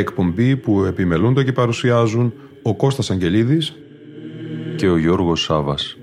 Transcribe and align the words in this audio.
εκπομπή 0.00 0.56
που 0.56 0.84
επιμελούνται 0.84 1.44
και 1.44 1.52
παρουσιάζουν 1.52 2.32
ο 2.62 2.76
Κώστας 2.76 3.10
Αγγελίδης 3.10 3.74
και 4.76 4.88
ο 4.88 4.96
Γιώργος 4.96 5.42
Σάβας. 5.42 5.96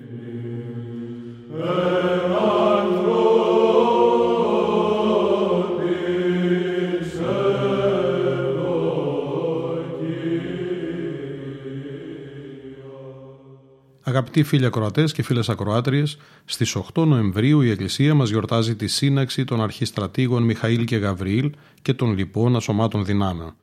Αγαπητοί 14.02 14.44
φίλοι 14.44 14.66
ακροατές 14.66 15.12
και 15.12 15.24
φίλες 15.24 15.50
ακροάτριες, 15.50 16.18
στις 16.46 16.76
8 16.76 17.06
Νοεμβρίου 17.06 17.62
η 17.62 17.70
Εκκλησία 17.70 18.14
μας 18.14 18.30
γιορτάζει 18.30 18.76
τη 18.76 18.88
σύναξη 18.88 19.44
των 19.44 19.62
αρχιστρατήγων 19.62 20.44
Μιχαήλ 20.44 20.86
και 20.86 20.98
Γαβριήλ 20.98 21.52
και 21.82 21.94
των 21.94 22.18
λοιπών 22.18 22.56
ασωμάτων 22.56 23.06
δυνάμεων. 23.06 23.56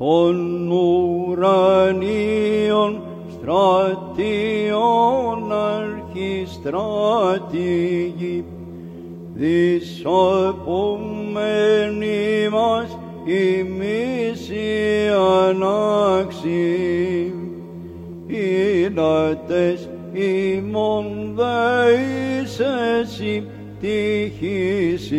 Των 0.00 0.70
ουρανίων 1.28 2.92
στρατιών 3.32 3.92
αρχιστρατήγοι 5.52 8.44
δυσοπομένη 9.34 10.58
μας 12.50 12.98
η 13.24 13.62
μίση 13.62 15.08
ανάξι 15.48 17.32
ίνατες 18.26 19.88
ημών 20.12 21.34
δεείς 21.34 22.60
εσύ 23.00 23.46
τυχής 23.80 25.12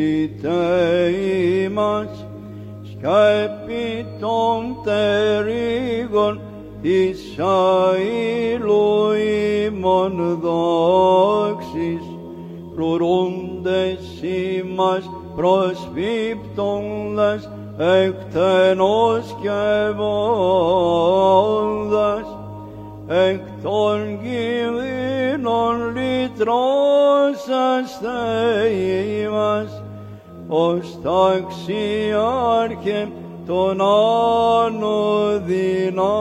μας 1.74 2.26
σκέπη 4.82 4.82
των 4.82 4.84
τερίγων 4.84 6.42
της 6.82 7.40
αήλου 7.40 9.12
ημών 9.68 10.40
δόξης 10.42 12.04
προρούντες 12.76 14.22
ημάς 14.22 15.10
προσφύπτοντας 15.36 17.50
εκτενός 17.78 19.36
και 19.42 19.92
βόνδας 19.96 21.18
εκ 23.08 23.42
των 23.64 24.20
κινδύνων 24.22 25.96
λυτρώσαστε 25.96 28.10
ημάς 29.22 29.84
ως 30.48 31.00
ταξιάρχε 31.04 33.10
των 33.52 33.82
άνω 33.82 35.40
δυνάμεων. 35.46 36.12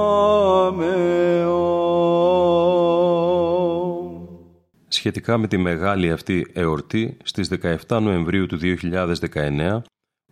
Σχετικά 4.89 5.39
με 5.39 5.47
τη 5.47 5.57
μεγάλη 5.57 6.11
αυτή 6.11 6.47
εορτή, 6.53 7.17
στις 7.23 7.51
17 7.89 8.01
Νοεμβρίου 8.01 8.47
του 8.47 8.59
2019, 8.61 9.83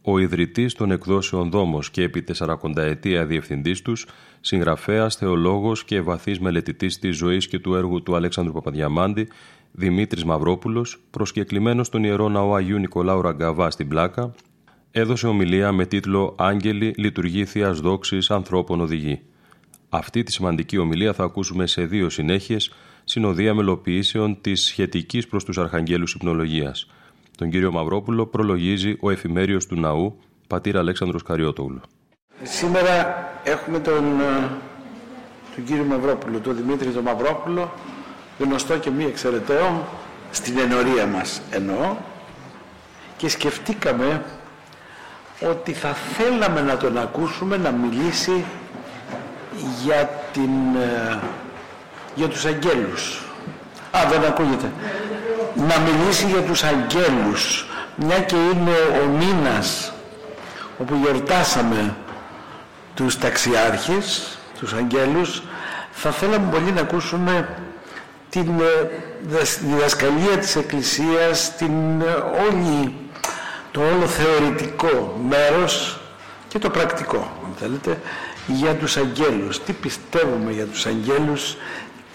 ο 0.03 0.19
ιδρυτής 0.19 0.75
των 0.75 0.91
εκδόσεων 0.91 1.51
Δόμος 1.51 1.91
και 1.91 2.03
επί 2.03 2.25
40 2.35 2.57
ετία 2.77 3.27
διευθυντής 3.27 3.83
τους, 3.83 4.07
συγγραφέας, 4.41 5.17
θεολόγος 5.17 5.85
και 5.85 6.01
βαθύς 6.01 6.41
μελετητής 6.41 6.99
της 6.99 7.17
ζωής 7.17 7.49
και 7.49 7.59
του 7.59 7.75
έργου 7.75 8.03
του 8.03 8.17
Αλέξανδρου 8.17 8.53
Παπαδιαμάντη, 8.53 9.29
Δημήτρης 9.73 10.25
Μαυρόπουλος, 10.25 11.01
προσκεκλημένος 11.11 11.87
στον 11.87 12.05
Ιερό 12.05 12.29
Ναό 12.29 12.55
Αγίου 12.55 12.79
Νικολάου 12.79 13.23
Ραγκαβά 13.23 13.71
στην 13.71 13.89
Πλάκα, 13.89 14.33
έδωσε 14.91 15.27
ομιλία 15.27 15.73
με 15.73 15.87
τίτλο 15.87 16.35
«Άγγελοι, 16.39 16.95
λειτουργεί 16.97 17.45
Θείας 17.45 17.81
Δόξης, 17.81 18.31
ανθρώπων 18.31 18.81
οδηγεί». 18.81 19.21
Αυτή 19.89 20.23
τη 20.23 20.33
σημαντική 20.33 20.79
ομιλία 20.79 21.13
θα 21.13 21.25
ακούσουμε 21.25 21.67
σε 21.67 21.85
δύο 21.85 22.11
συνέχειες, 22.11 22.73
συνοδεία 23.05 23.55
μελοποιήσεων 23.55 24.41
της 24.41 24.65
σχετικής 24.65 25.27
προς 25.27 25.45
τους 25.45 25.59
Αρχαγγέλους 25.59 26.15
Υπνολογίας. 26.15 26.91
Τον 27.37 27.51
κύριο 27.51 27.73
Μαυρόπουλο 27.73 28.27
προλογίζει 28.27 28.97
ο 29.01 29.11
εφημέριος 29.11 29.67
του 29.67 29.81
ναού, 29.81 30.19
πατήρ 30.47 30.77
Αλέξανδρος 30.77 31.23
Καριώτογλου. 31.23 31.81
Σήμερα 32.43 33.17
έχουμε 33.45 33.79
τον, 33.79 34.21
ε, 34.21 34.51
τον 35.55 35.65
κύριο 35.65 35.85
Μαυρόπουλο, 35.85 36.41
τον 36.41 36.57
Δημήτρη 36.57 36.91
τον 36.91 37.03
Μαυρόπουλο, 37.03 37.73
γνωστό 38.39 38.79
και 38.79 38.91
μη 38.91 39.05
εξαιρεταίο, 39.05 39.89
στην 40.31 40.59
ενορία 40.59 41.07
μας 41.07 41.43
εννοώ, 41.51 41.97
και 43.17 43.29
σκεφτήκαμε 43.29 44.25
ότι 45.41 45.73
θα 45.73 45.95
θέλαμε 46.17 46.61
να 46.61 46.77
τον 46.77 46.99
ακούσουμε 46.99 47.57
να 47.57 47.71
μιλήσει 47.71 48.45
για, 49.85 50.11
την, 50.33 50.77
ε, 50.77 51.19
για 52.15 52.29
τους 52.29 52.45
αγγέλους. 52.45 53.23
Α, 53.91 54.01
δεν 54.11 54.25
ακούγεται. 54.25 54.73
Να 55.55 55.79
μιλήσει 55.79 56.27
για 56.27 56.43
τους 56.43 56.63
αγγέλους, 56.63 57.67
μια 57.97 58.21
και 58.21 58.37
είναι 58.37 58.77
ο 59.03 59.07
μήνας 59.07 59.93
όπου 60.79 60.95
γιορτάσαμε 60.95 61.97
τους 62.95 63.19
ταξιάρχες, 63.19 64.39
τους 64.59 64.73
αγγέλους, 64.73 65.43
θα 65.91 66.11
θέλαμε 66.11 66.51
πολύ 66.51 66.73
να 66.73 66.81
ακούσουμε 66.81 67.49
την 68.29 68.49
ε, 68.61 68.89
διδασκαλία 69.61 70.39
της 70.39 70.57
Εκκλησίας, 70.57 71.57
την 71.57 72.01
ε, 72.01 72.05
όλη, 72.49 72.95
το 73.71 73.81
όλο 73.81 74.07
θεωρητικό 74.07 75.21
μέρος 75.29 76.01
και 76.49 76.59
το 76.59 76.71
πρακτικό, 76.71 77.17
αν 77.17 77.53
θέλετε, 77.59 78.01
για 78.47 78.75
τους 78.75 78.97
αγγέλους. 78.97 79.63
Τι 79.65 79.73
πιστεύουμε 79.73 80.53
για 80.53 80.67
τους 80.67 80.87
αγγέλους, 80.87 81.57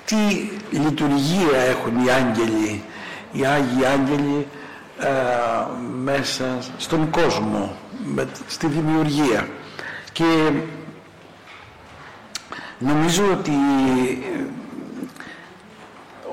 τι 0.05 0.49
λειτουργία 0.71 1.57
έχουν 1.69 2.05
οι 2.05 2.09
άγγελοι, 2.09 2.83
οι 3.31 3.45
Άγιοι 3.45 3.85
Άγγελοι 3.85 4.47
ε, 4.99 5.07
μέσα 6.03 6.57
στον 6.77 7.09
κόσμο, 7.09 7.77
με, 8.05 8.27
στη 8.47 8.67
δημιουργία. 8.67 9.47
Και 10.11 10.51
νομίζω 12.79 13.23
ότι 13.31 13.51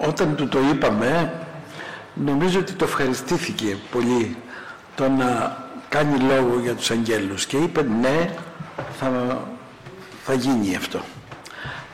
όταν 0.06 0.36
του 0.36 0.48
το 0.48 0.58
είπαμε, 0.72 1.32
νομίζω 2.14 2.58
ότι 2.58 2.72
το 2.72 2.84
ευχαριστήθηκε 2.84 3.76
πολύ 3.90 4.36
το 5.00 5.08
να 5.08 5.56
κάνει 5.88 6.18
λόγο 6.18 6.58
για 6.60 6.74
τους 6.74 6.90
αγγέλους 6.90 7.46
και 7.46 7.56
είπε 7.56 7.82
ναι, 7.82 8.34
θα, 8.98 9.38
θα 10.24 10.34
γίνει 10.34 10.76
αυτό. 10.76 11.00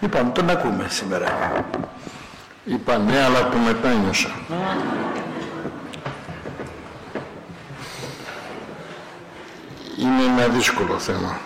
Λοιπόν, 0.01 0.33
τον 0.33 0.51
ακούμε 0.51 0.87
σήμερα. 0.89 1.65
Είπα 2.65 2.99
ναι, 2.99 3.23
αλλά 3.23 3.49
το 3.49 3.57
μετάνιωσα. 3.57 4.31
Είναι 9.99 10.23
ένα 10.23 10.47
δύσκολο 10.47 10.99
θέμα. 10.99 11.39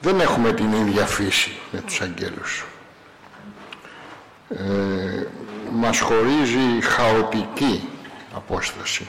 Δεν 0.00 0.20
έχουμε 0.20 0.52
την 0.52 0.72
ίδια 0.72 1.06
φύση 1.06 1.56
με 1.72 1.80
τους 1.80 2.00
αγγέλους 2.00 2.64
ε, 4.48 5.26
μας 5.72 6.00
χωρίζει 6.00 6.80
χαοτική 6.82 7.88
απόσταση. 8.34 9.08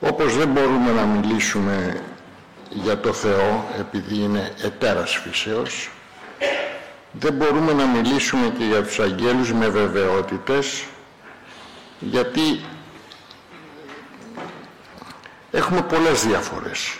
Όπως 0.00 0.36
δεν 0.36 0.48
μπορούμε 0.48 0.92
να 0.92 1.02
μιλήσουμε 1.02 2.02
για 2.70 3.00
το 3.00 3.12
Θεό 3.12 3.66
επειδή 3.78 4.14
είναι 4.14 4.54
ετέρας 4.62 5.16
φύσεως, 5.16 5.90
δεν 7.12 7.32
μπορούμε 7.32 7.72
να 7.72 7.86
μιλήσουμε 7.86 8.52
και 8.58 8.64
για 8.64 8.82
τους 8.82 8.98
αγγέλους 8.98 9.52
με 9.52 9.68
βεβαιότητες, 9.68 10.84
γιατί 11.98 12.60
έχουμε 15.50 15.82
πολλές 15.82 16.26
διαφορές. 16.26 16.98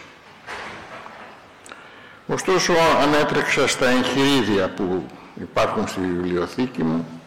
Ωστόσο, 2.26 2.72
αν 3.02 3.14
έτρεξα 3.14 3.66
στα 3.66 3.86
εγχειρίδια 3.86 4.68
που 4.68 5.06
υπάρχουν 5.40 5.88
στη 5.88 6.00
βιβλιοθήκη 6.00 6.82
μου, 6.82 7.17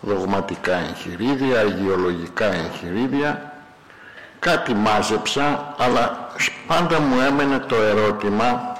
δογματικά 0.00 0.76
εγχειρίδια, 0.76 1.60
αγιολογικά 1.60 2.44
εγχειρίδια. 2.52 3.52
Κάτι 4.38 4.74
μάζεψα, 4.74 5.74
αλλά 5.78 6.28
πάντα 6.66 7.00
μου 7.00 7.20
έμενε 7.20 7.58
το 7.58 7.76
ερώτημα 7.76 8.76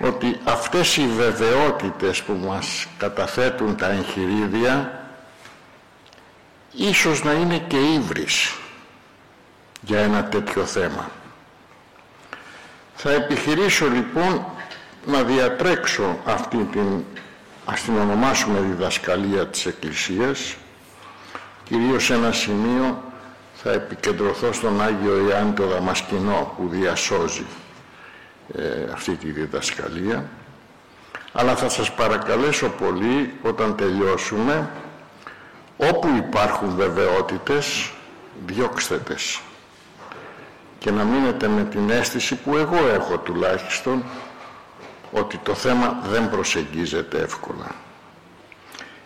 ότι 0.00 0.38
αυτές 0.44 0.96
οι 0.96 1.06
βεβαιότητες 1.06 2.22
που 2.22 2.32
μας 2.32 2.86
καταθέτουν 2.98 3.76
τα 3.76 3.86
εγχειρίδια 3.90 5.00
ίσως 6.72 7.24
να 7.24 7.32
είναι 7.32 7.58
και 7.58 7.76
ύβρις 7.76 8.54
για 9.80 9.98
ένα 10.00 10.24
τέτοιο 10.24 10.64
θέμα. 10.64 11.10
Θα 12.94 13.10
επιχειρήσω 13.10 13.88
λοιπόν 13.88 14.44
να 15.06 15.22
διατρέξω 15.22 16.18
αυτή 16.24 16.56
την, 16.56 17.04
ας 17.72 17.82
την 17.82 17.96
ονομάσουμε 17.98 18.60
διδασκαλία 18.60 19.46
της 19.46 19.66
Εκκλησίας, 19.66 20.56
κυρίως 21.64 22.04
σε 22.04 22.14
ένα 22.14 22.32
σημείο 22.32 23.02
θα 23.54 23.72
επικεντρωθώ 23.72 24.52
στον 24.52 24.82
Άγιο 24.82 25.28
Ιάννη 25.28 25.52
το 25.52 25.66
Δαμασκηνό 25.66 26.54
που 26.56 26.68
διασώζει 26.68 27.46
ε, 28.54 28.92
αυτή 28.92 29.14
τη 29.14 29.30
διδασκαλία. 29.30 30.24
Αλλά 31.32 31.56
θα 31.56 31.68
σας 31.68 31.92
παρακαλέσω 31.92 32.68
πολύ 32.68 33.34
όταν 33.42 33.76
τελειώσουμε 33.76 34.70
όπου 35.76 36.08
υπάρχουν 36.16 36.74
βεβαιότητες 36.76 37.92
διώξτε 38.46 38.96
τες. 38.98 39.40
Και 40.78 40.90
να 40.90 41.04
μείνετε 41.04 41.48
με 41.48 41.64
την 41.64 41.90
αίσθηση 41.90 42.34
που 42.34 42.56
εγώ 42.56 42.88
έχω 42.94 43.18
τουλάχιστον 43.18 44.04
ότι 45.10 45.36
το 45.42 45.54
θέμα 45.54 45.98
δεν 46.10 46.30
προσεγγίζεται 46.30 47.18
εύκολα. 47.18 47.74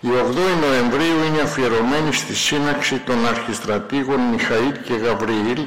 Η 0.01 0.09
8η 0.09 0.61
Νοεμβρίου 0.61 1.25
είναι 1.27 1.41
αφιερωμένη 1.41 2.13
στη 2.13 2.35
σύναξη 2.35 2.99
των 2.99 3.27
αρχιστρατήγων 3.27 4.21
Μιχαήλ 4.21 4.73
και 4.85 4.95
Γαβριήλ 4.95 5.67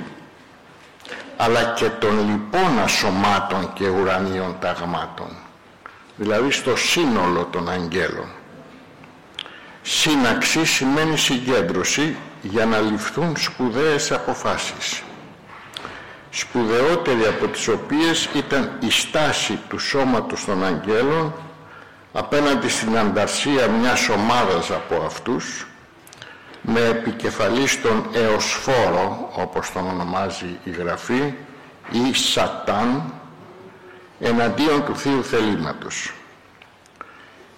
αλλά 1.37 1.73
και 1.75 1.89
των 1.89 2.29
λοιπών 2.29 2.79
ασωμάτων 2.83 3.73
και 3.73 3.87
ουρανίων 3.87 4.55
ταγμάτων 4.59 5.29
δηλαδή 6.17 6.51
στο 6.51 6.75
σύνολο 6.75 7.47
των 7.51 7.69
αγγέλων. 7.69 8.27
Σύναξη 9.81 10.65
σημαίνει 10.65 11.17
συγκέντρωση 11.17 12.15
για 12.41 12.65
να 12.65 12.79
ληφθούν 12.79 13.37
σπουδαίες 13.37 14.11
αποφάσεις 14.11 15.03
σπουδαιότερη 16.37 17.25
από 17.25 17.47
τις 17.47 17.67
οποίες 17.67 18.29
ήταν 18.35 18.77
η 18.79 18.91
στάση 18.91 19.59
του 19.69 19.79
σώματος 19.79 20.45
των 20.45 20.65
αγγέλων 20.65 21.33
απέναντι 22.13 22.69
στην 22.69 22.97
ανταρσία 22.97 23.67
μιας 23.67 24.09
ομάδας 24.09 24.71
από 24.71 25.03
αυτούς 25.05 25.67
με 26.61 26.79
επικεφαλής 26.79 27.81
τον 27.81 28.09
Εωσφόρο 28.13 29.31
όπως 29.35 29.71
τον 29.71 29.87
ονομάζει 29.87 30.59
η 30.63 30.69
Γραφή 30.69 31.33
ή 31.91 32.13
Σατάν 32.13 33.13
εναντίον 34.19 34.85
του 34.85 34.95
Θείου 34.95 35.23
Θελήματος. 35.23 36.13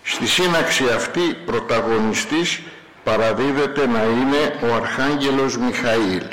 Στη 0.04 0.28
σύναξη 0.28 0.84
αυτή 0.96 1.22
πρωταγωνιστής 1.46 2.62
παραδίδεται 3.04 3.88
να 3.88 4.04
είναι 4.04 4.60
ο 4.62 4.76
Αρχάγγελος 4.76 5.58
Μιχαήλ 5.58 6.24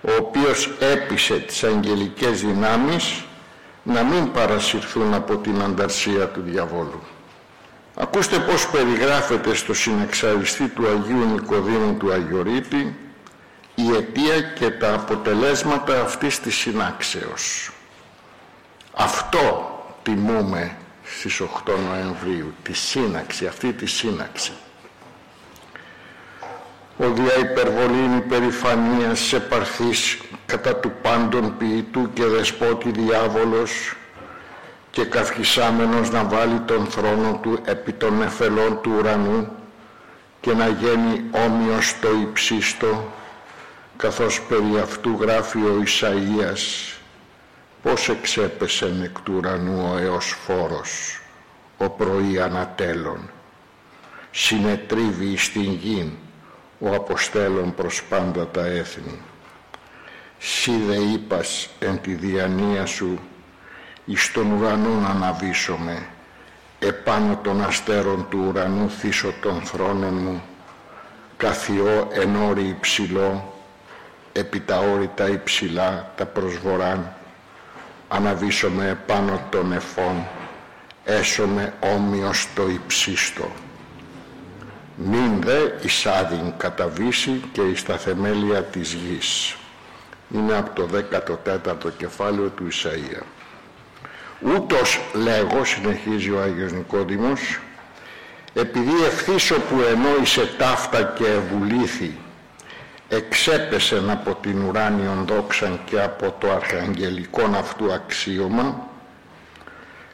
ο 0.00 0.12
οποίος 0.18 0.70
έπεισε 0.78 1.34
τις 1.38 1.64
αγγελικές 1.64 2.40
δυνάμεις 2.40 3.24
να 3.82 4.02
μην 4.02 4.32
παρασυρθούν 4.32 5.14
από 5.14 5.36
την 5.36 5.62
ανταρσία 5.62 6.28
του 6.28 6.40
διαβόλου. 6.44 7.02
Ακούστε 7.94 8.38
πώς 8.38 8.68
περιγράφεται 8.68 9.54
στο 9.54 9.74
συνεξαριστή 9.74 10.68
του 10.68 10.86
Αγίου 10.86 11.24
Νικοδήμου 11.24 11.94
του 11.94 12.12
Αγιορείτη 12.12 12.96
η 13.74 13.94
αιτία 13.96 14.40
και 14.40 14.70
τα 14.70 14.94
αποτελέσματα 14.94 16.00
αυτής 16.00 16.40
της 16.40 16.54
συνάξεως. 16.54 17.70
Αυτό 18.92 19.74
τιμούμε 20.02 20.76
στις 21.04 21.40
8 21.40 21.46
Νοεμβρίου, 21.88 22.54
τη 22.62 22.72
σύναξη, 22.72 23.46
αυτή 23.46 23.72
τη 23.72 23.86
σύναξη 23.86 24.52
ο 27.02 27.12
δια 27.12 27.38
υπερβολήν 27.38 28.16
υπερηφανίας 28.16 29.20
σε 29.20 29.40
παρθής 29.40 30.18
κατά 30.46 30.76
του 30.76 30.92
πάντων 31.02 31.56
ποιητού 31.58 32.12
και 32.12 32.24
δεσπότη 32.24 32.90
διάβολος 32.90 33.96
και 34.90 35.04
καυχισάμενος 35.04 36.10
να 36.10 36.24
βάλει 36.24 36.60
τον 36.60 36.86
θρόνο 36.86 37.38
του 37.42 37.58
επί 37.64 37.92
των 37.92 38.22
εφελών 38.22 38.80
του 38.82 38.92
ουρανού 38.98 39.48
και 40.40 40.52
να 40.52 40.68
γίνει 40.68 41.24
όμοιος 41.30 41.96
το 42.00 42.08
υψίστο 42.22 43.12
καθώς 43.96 44.42
περί 44.48 44.78
αυτού 44.82 45.16
γράφει 45.20 45.58
ο 45.58 45.82
Ισαΐας 45.84 46.94
πώς 47.82 48.08
εξέπεσε 48.08 49.00
εκ 49.02 49.20
του 49.20 49.34
ουρανού 49.36 49.90
ο 49.92 49.98
έως 49.98 50.36
φόρος 50.46 51.20
ο 51.78 51.88
πρωί 51.88 52.40
ανατέλων 52.40 53.30
συνετρίβει 54.30 55.36
στην 55.36 55.72
γην 55.72 56.10
ο 56.82 56.94
Αποστέλων 56.94 57.74
προς 57.74 58.02
πάντα 58.02 58.46
τα 58.46 58.66
έθνη. 58.66 59.18
Σύ 60.38 60.72
δε 60.86 60.96
είπας 60.96 61.68
εν 61.78 62.00
τη 62.00 62.14
διανία 62.14 62.86
σου, 62.86 63.18
εις 64.04 64.32
τον 64.32 64.52
ουρανό 64.52 64.88
να 64.88 65.08
αναβήσομαι, 65.08 66.06
επάνω 66.78 67.38
των 67.42 67.64
αστέρων 67.64 68.26
του 68.30 68.44
ουρανού 68.48 68.90
θύσω 68.90 69.32
των 69.42 69.60
θρόνων 69.60 70.14
μου, 70.14 70.42
καθιό 71.36 72.08
εν 72.12 72.36
όρη 72.36 72.68
υψηλό, 72.68 73.54
επί 74.32 74.60
τα 74.60 74.78
όρητα 74.78 75.28
υψηλά 75.28 76.12
τα 76.16 76.26
προσβοράν, 76.26 77.12
αναβήσομαι 78.08 78.88
επάνω 78.88 79.46
των 79.50 79.72
εφών, 79.72 80.26
έσωμε 81.04 81.72
όμοιος 81.80 82.48
το 82.54 82.68
υψίστο 82.68 83.50
μην 85.04 85.42
δε 85.42 85.58
εισάδειν 85.82 86.52
καταβήσει 86.56 87.42
και 87.52 87.60
εις 87.60 87.82
τα 87.82 87.98
θεμέλια 87.98 88.62
της 88.62 88.92
γης. 88.92 89.56
Είναι 90.34 90.56
από 90.56 90.70
το 90.74 90.88
14ο 90.92 91.90
κεφάλαιο 91.96 92.48
του 92.48 92.68
Ισαΐα. 92.70 93.22
Ούτως 94.40 95.00
λέγω, 95.14 95.64
συνεχίζει 95.64 96.30
ο 96.30 96.40
Άγιος 96.42 96.72
Νικόδημος, 96.72 97.60
επειδή 98.54 99.04
ευθύς 99.04 99.50
όπου 99.50 99.80
ενόησε 99.80 100.54
ταύτα 100.58 101.02
και 101.02 101.26
ευουλήθη, 101.26 102.18
εξέπεσεν 103.08 104.10
από 104.10 104.34
την 104.34 104.62
ουράνιον 104.62 105.26
δόξαν 105.26 105.80
και 105.84 106.00
από 106.00 106.36
το 106.38 106.52
αρχαγγελικόν 106.52 107.54
αυτού 107.54 107.92
αξίωμα, 107.92 108.88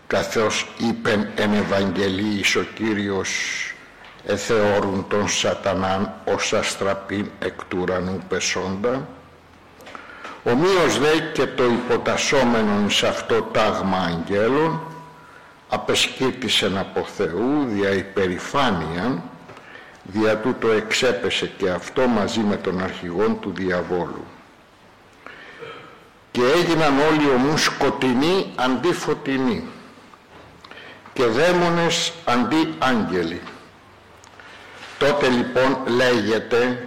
καθώς 0.06 0.74
είπεν 0.78 1.28
εν 1.36 1.52
Ευαγγελίης 1.52 2.56
ο 2.56 2.62
Κύριος 2.74 3.30
εθεώρουν 4.26 5.06
τον 5.08 5.28
σατανάν 5.28 6.12
ως 6.24 6.52
αστραπήν 6.52 7.30
εκ 7.38 7.64
του 7.68 7.78
ουρανού 7.80 8.22
πεσόντα, 8.28 9.08
ομοίως 10.44 10.98
δε 10.98 11.18
και 11.32 11.46
το 11.46 11.64
υποτασσόμενον 11.64 12.90
σε 12.90 13.06
αυτό 13.06 13.42
τάγμα 13.42 13.98
αγγέλων, 13.98 14.80
απεσκήτησεν 15.68 16.78
από 16.78 17.06
Θεού 17.16 17.64
δια 17.66 17.90
υπερηφάνεια, 17.90 19.22
δια 20.02 20.36
τούτο 20.38 20.68
εξέπεσε 20.68 21.46
και 21.56 21.70
αυτό 21.70 22.06
μαζί 22.06 22.40
με 22.40 22.56
τον 22.56 22.82
αρχηγόν 22.82 23.40
του 23.40 23.52
διαβόλου. 23.54 24.24
Και 26.30 26.42
έγιναν 26.56 26.98
όλοι 26.98 27.28
ομούς 27.34 27.62
σκοτεινοί 27.62 28.52
αντί 28.54 28.92
φωτεινοί 28.92 29.64
και 31.12 31.24
δαίμονες 31.24 32.12
αντί 32.24 32.74
άγγελοι 32.78 33.40
Τότε 34.98 35.28
λοιπόν 35.28 35.78
λέγεται 35.86 36.86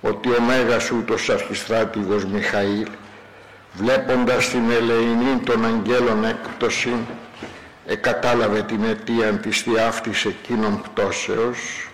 ότι 0.00 0.28
ο 0.28 0.40
Μέγας 0.40 0.90
ούτως 0.90 1.28
αρχιστράτηγος 1.30 2.24
Μιχαήλ 2.24 2.86
βλέποντας 3.72 4.48
την 4.48 4.70
ελεηνή 4.70 5.40
των 5.44 5.64
αγγέλων 5.64 6.24
έκπτωση 6.24 6.94
εκατάλαβε 7.86 8.62
την 8.62 8.84
αιτία 8.84 9.32
της 9.32 9.62
διάφτης 9.66 10.24
εκείνων 10.24 10.82
πτώσεως 10.82 11.88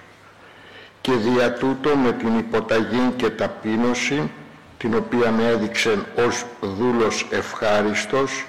και 1.00 1.12
δια 1.12 1.52
τούτο 1.52 1.96
με 1.96 2.12
την 2.12 2.38
υποταγή 2.38 3.12
και 3.16 3.30
ταπείνωση 3.30 4.30
την 4.78 4.94
οποία 4.94 5.30
με 5.30 5.48
έδειξε 5.48 6.04
ως 6.26 6.44
δούλος 6.60 7.26
ευχάριστος 7.30 8.44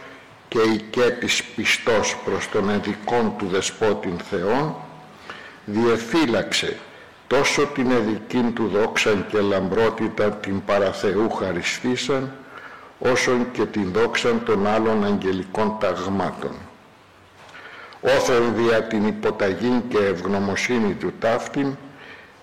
και 0.48 0.60
οικέτης 0.60 1.44
πιστός 1.44 2.18
προς 2.26 2.50
τον 2.50 2.70
εδικών 2.70 3.34
του 3.38 3.48
δεσπότην 3.48 4.18
Θεών 4.30 4.76
διεφύλαξε 5.66 6.78
τόσο 7.28 7.66
την 7.66 7.92
εδική 7.92 8.52
του 8.54 8.68
δόξαν 8.68 9.26
και 9.30 9.40
λαμπρότητα 9.40 10.32
την 10.32 10.66
παραθεού 10.66 11.30
χαριστήσαν, 11.30 12.32
όσον 13.00 13.52
και 13.52 13.66
την 13.66 13.92
δόξαν 13.92 14.44
των 14.46 14.68
άλλων 14.68 15.06
αγγελικών 15.06 15.78
ταγμάτων. 15.80 16.52
Όθεν 18.02 18.54
δια 18.56 18.84
την 18.84 19.08
υποταγή 19.08 19.84
και 19.90 19.98
ευγνωμοσύνη 19.98 20.94
του 20.94 21.14
ταύτην, 21.20 21.78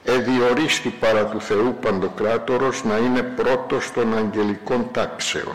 εδιορίστη 0.05 0.89
παρά 0.89 1.27
του 1.27 1.41
Θεού 1.41 1.77
Παντοκράτορος 1.81 2.85
να 2.85 2.97
είναι 2.97 3.23
πρώτος 3.23 3.93
των 3.93 4.17
αγγελικών 4.17 4.89
τάξεων. 4.93 5.55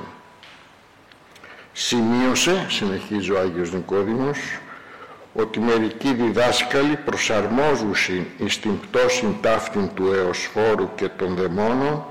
Σημείωσε, 1.73 2.65
συνεχίζει 2.69 3.31
ο 3.31 3.39
Άγιος 3.39 3.73
Νικόδημος, 3.73 4.37
ότι 5.33 5.59
μερικοί 5.59 6.13
διδάσκαλοι 6.13 6.95
προσαρμόζουσιν 7.05 8.25
εις 8.37 8.59
την 8.59 8.79
πτώση 8.79 9.37
ταύτην 9.41 9.89
του 9.93 10.11
Εωσφόρου 10.13 10.89
και 10.95 11.09
των 11.17 11.35
δαιμόνων 11.35 12.05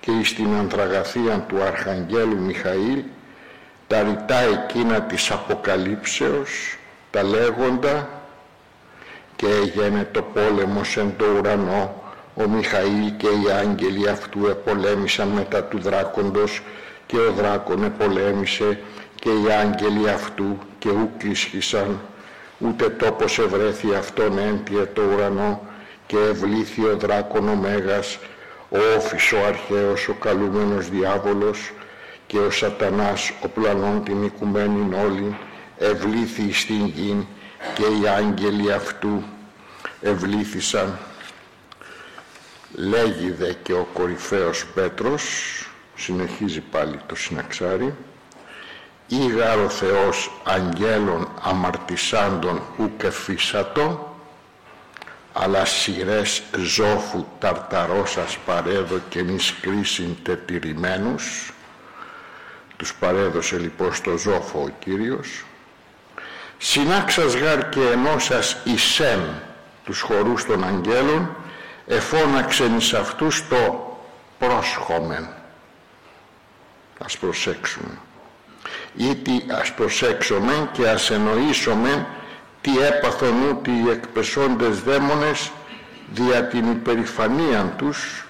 και 0.00 0.10
εις 0.10 0.34
την 0.34 0.54
ανθραγαθία 0.54 1.44
του 1.48 1.62
Αρχαγγέλου 1.62 2.38
Μιχαήλ 2.38 3.02
τα 3.90 4.02
ρητά 4.02 4.38
εκείνα 4.38 5.02
της 5.02 5.30
Αποκαλύψεως, 5.30 6.76
τα 7.10 7.22
λέγοντα 7.22 8.08
και 9.36 9.46
έγινε 9.46 10.08
το 10.12 10.22
πόλεμος 10.22 10.96
εν 10.96 11.14
το 11.16 11.24
ουρανό, 11.38 12.02
ο 12.34 12.48
Μιχαήλ 12.48 13.16
και 13.16 13.26
οι 13.26 13.50
άγγελοι 13.60 14.08
αυτού 14.08 14.46
επολέμησαν 14.46 15.28
μετά 15.28 15.64
του 15.64 15.78
δράκοντος 15.78 16.62
και 17.06 17.16
ο 17.16 17.32
δράκον 17.32 17.84
επολέμησε 17.84 18.78
και 19.14 19.28
οι 19.28 19.52
άγγελοι 19.60 20.10
αυτού 20.10 20.58
και 20.78 20.88
ουκ 20.88 21.22
ίσχυσαν, 21.22 22.00
ούτε 22.60 22.88
τόπος 22.88 23.38
ευρέθη 23.38 23.94
αυτόν 23.94 24.38
έμπιε 24.38 24.84
το 24.84 25.02
ουρανό 25.02 25.62
και 26.06 26.16
ευλήθη 26.16 26.84
ο 26.84 26.96
δράκον 26.96 27.48
ο 27.48 27.54
Μέγας, 27.54 28.18
ο 28.68 28.78
όφης 28.96 29.32
ο 29.32 29.44
αρχαίος 29.46 30.08
ο 30.08 30.12
καλούμενος 30.12 30.88
διάβολος 30.88 31.72
και 32.26 32.38
ο 32.38 32.50
σατανάς 32.50 33.32
ο 33.42 33.48
πλανών 33.48 34.04
την 34.04 34.22
οικουμένην 34.24 34.94
όλη 34.94 35.36
ευλήθη 35.78 36.52
στην 36.52 36.86
γη 36.86 37.26
και 37.74 37.82
οι 37.82 38.08
άγγελοι 38.08 38.72
αυτού 38.72 39.22
ευλήθησαν. 40.00 40.98
Λέγει 42.74 43.30
δε 43.30 43.52
και 43.62 43.72
ο 43.72 43.88
κορυφαίος 43.92 44.66
Πέτρος, 44.66 45.22
συνεχίζει 45.96 46.60
πάλι 46.60 47.00
το 47.06 47.14
συναξάρι, 47.14 47.94
«Ήγαρ 49.12 49.58
ο 49.58 49.68
Θεός 49.68 50.30
αγγέλων 50.44 51.28
αμαρτησάντων 51.42 52.62
ουκ 52.78 53.02
εφίσατο, 53.02 54.16
αλλά 55.32 55.64
σειρές 55.64 56.42
ζώφου 56.56 57.26
ταρταρώσας 57.38 58.38
παρέδω 58.46 59.00
και 59.08 59.22
νης 59.22 59.54
κρίσιν 59.60 60.16
τετηρημένους». 60.22 61.52
Τους 62.76 62.94
παρέδωσε 62.94 63.58
λοιπόν 63.58 63.94
στο 63.94 64.16
ζώφο 64.16 64.62
ο 64.62 64.68
Κύριος. 64.78 65.44
«Συνάξας 66.58 67.34
γάρ 67.34 67.68
και 67.68 67.80
ενώσας 67.80 68.56
εισέν 68.64 69.42
τους 69.84 70.00
χορούς 70.00 70.44
των 70.44 70.64
αγγέλων, 70.64 71.36
εφώναξεν 71.86 72.76
εις 72.76 72.94
αυτούς 72.94 73.48
το 73.48 73.96
πρόσχομεν». 74.38 75.28
Ας 77.04 77.18
προσέξουμε. 77.18 77.98
Ήτι 78.96 79.44
ας 79.60 79.74
προσέξουμε 79.74 80.68
και 80.72 80.88
ας 80.88 81.10
εννοήσουμε 81.10 82.06
τι 82.60 82.70
έπαθον 82.78 83.48
ούτι 83.48 83.70
οι 83.70 83.90
εκπεσόντες 83.90 84.80
δαίμονες 84.80 85.50
δια 86.12 86.44
την 86.44 86.70
υπερηφανία 86.70 87.74
τους 87.78 88.26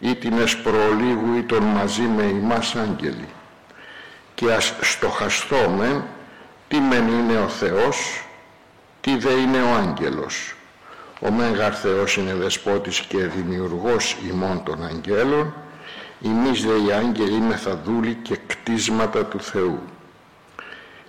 ή 0.00 0.14
την 0.14 0.38
εσπρολίγου 0.38 1.36
ή 1.36 1.42
τον 1.42 1.62
μαζί 1.62 2.02
με 2.02 2.22
ημάς 2.22 2.74
άγγελοι. 2.74 3.28
Και 4.34 4.52
ας 4.52 4.74
στοχαστούμε 4.80 6.04
τι 6.68 6.80
μεν 6.80 7.08
είναι 7.08 7.38
ο 7.38 7.48
Θεός 7.48 8.24
τι 9.00 9.16
δε 9.16 9.30
είναι 9.30 9.62
ο 9.62 9.74
άγγελος. 9.74 10.54
Ο 11.20 11.30
Μέγαρ 11.30 11.78
Θεός 11.78 12.16
είναι 12.16 12.34
δεσπότης 12.34 13.00
και 13.00 13.18
δημιουργός 13.18 14.16
ημών 14.30 14.62
των 14.64 14.84
αγγέλων. 14.84 15.54
Εμείς 16.24 16.62
δε 16.62 16.74
οι 16.74 16.92
άγγελοι 16.92 17.34
είμαι 17.34 17.56
θα 17.56 17.80
δούλοι 17.84 18.18
και 18.22 18.38
κτίσματα 18.46 19.24
του 19.24 19.40
Θεού 19.40 19.82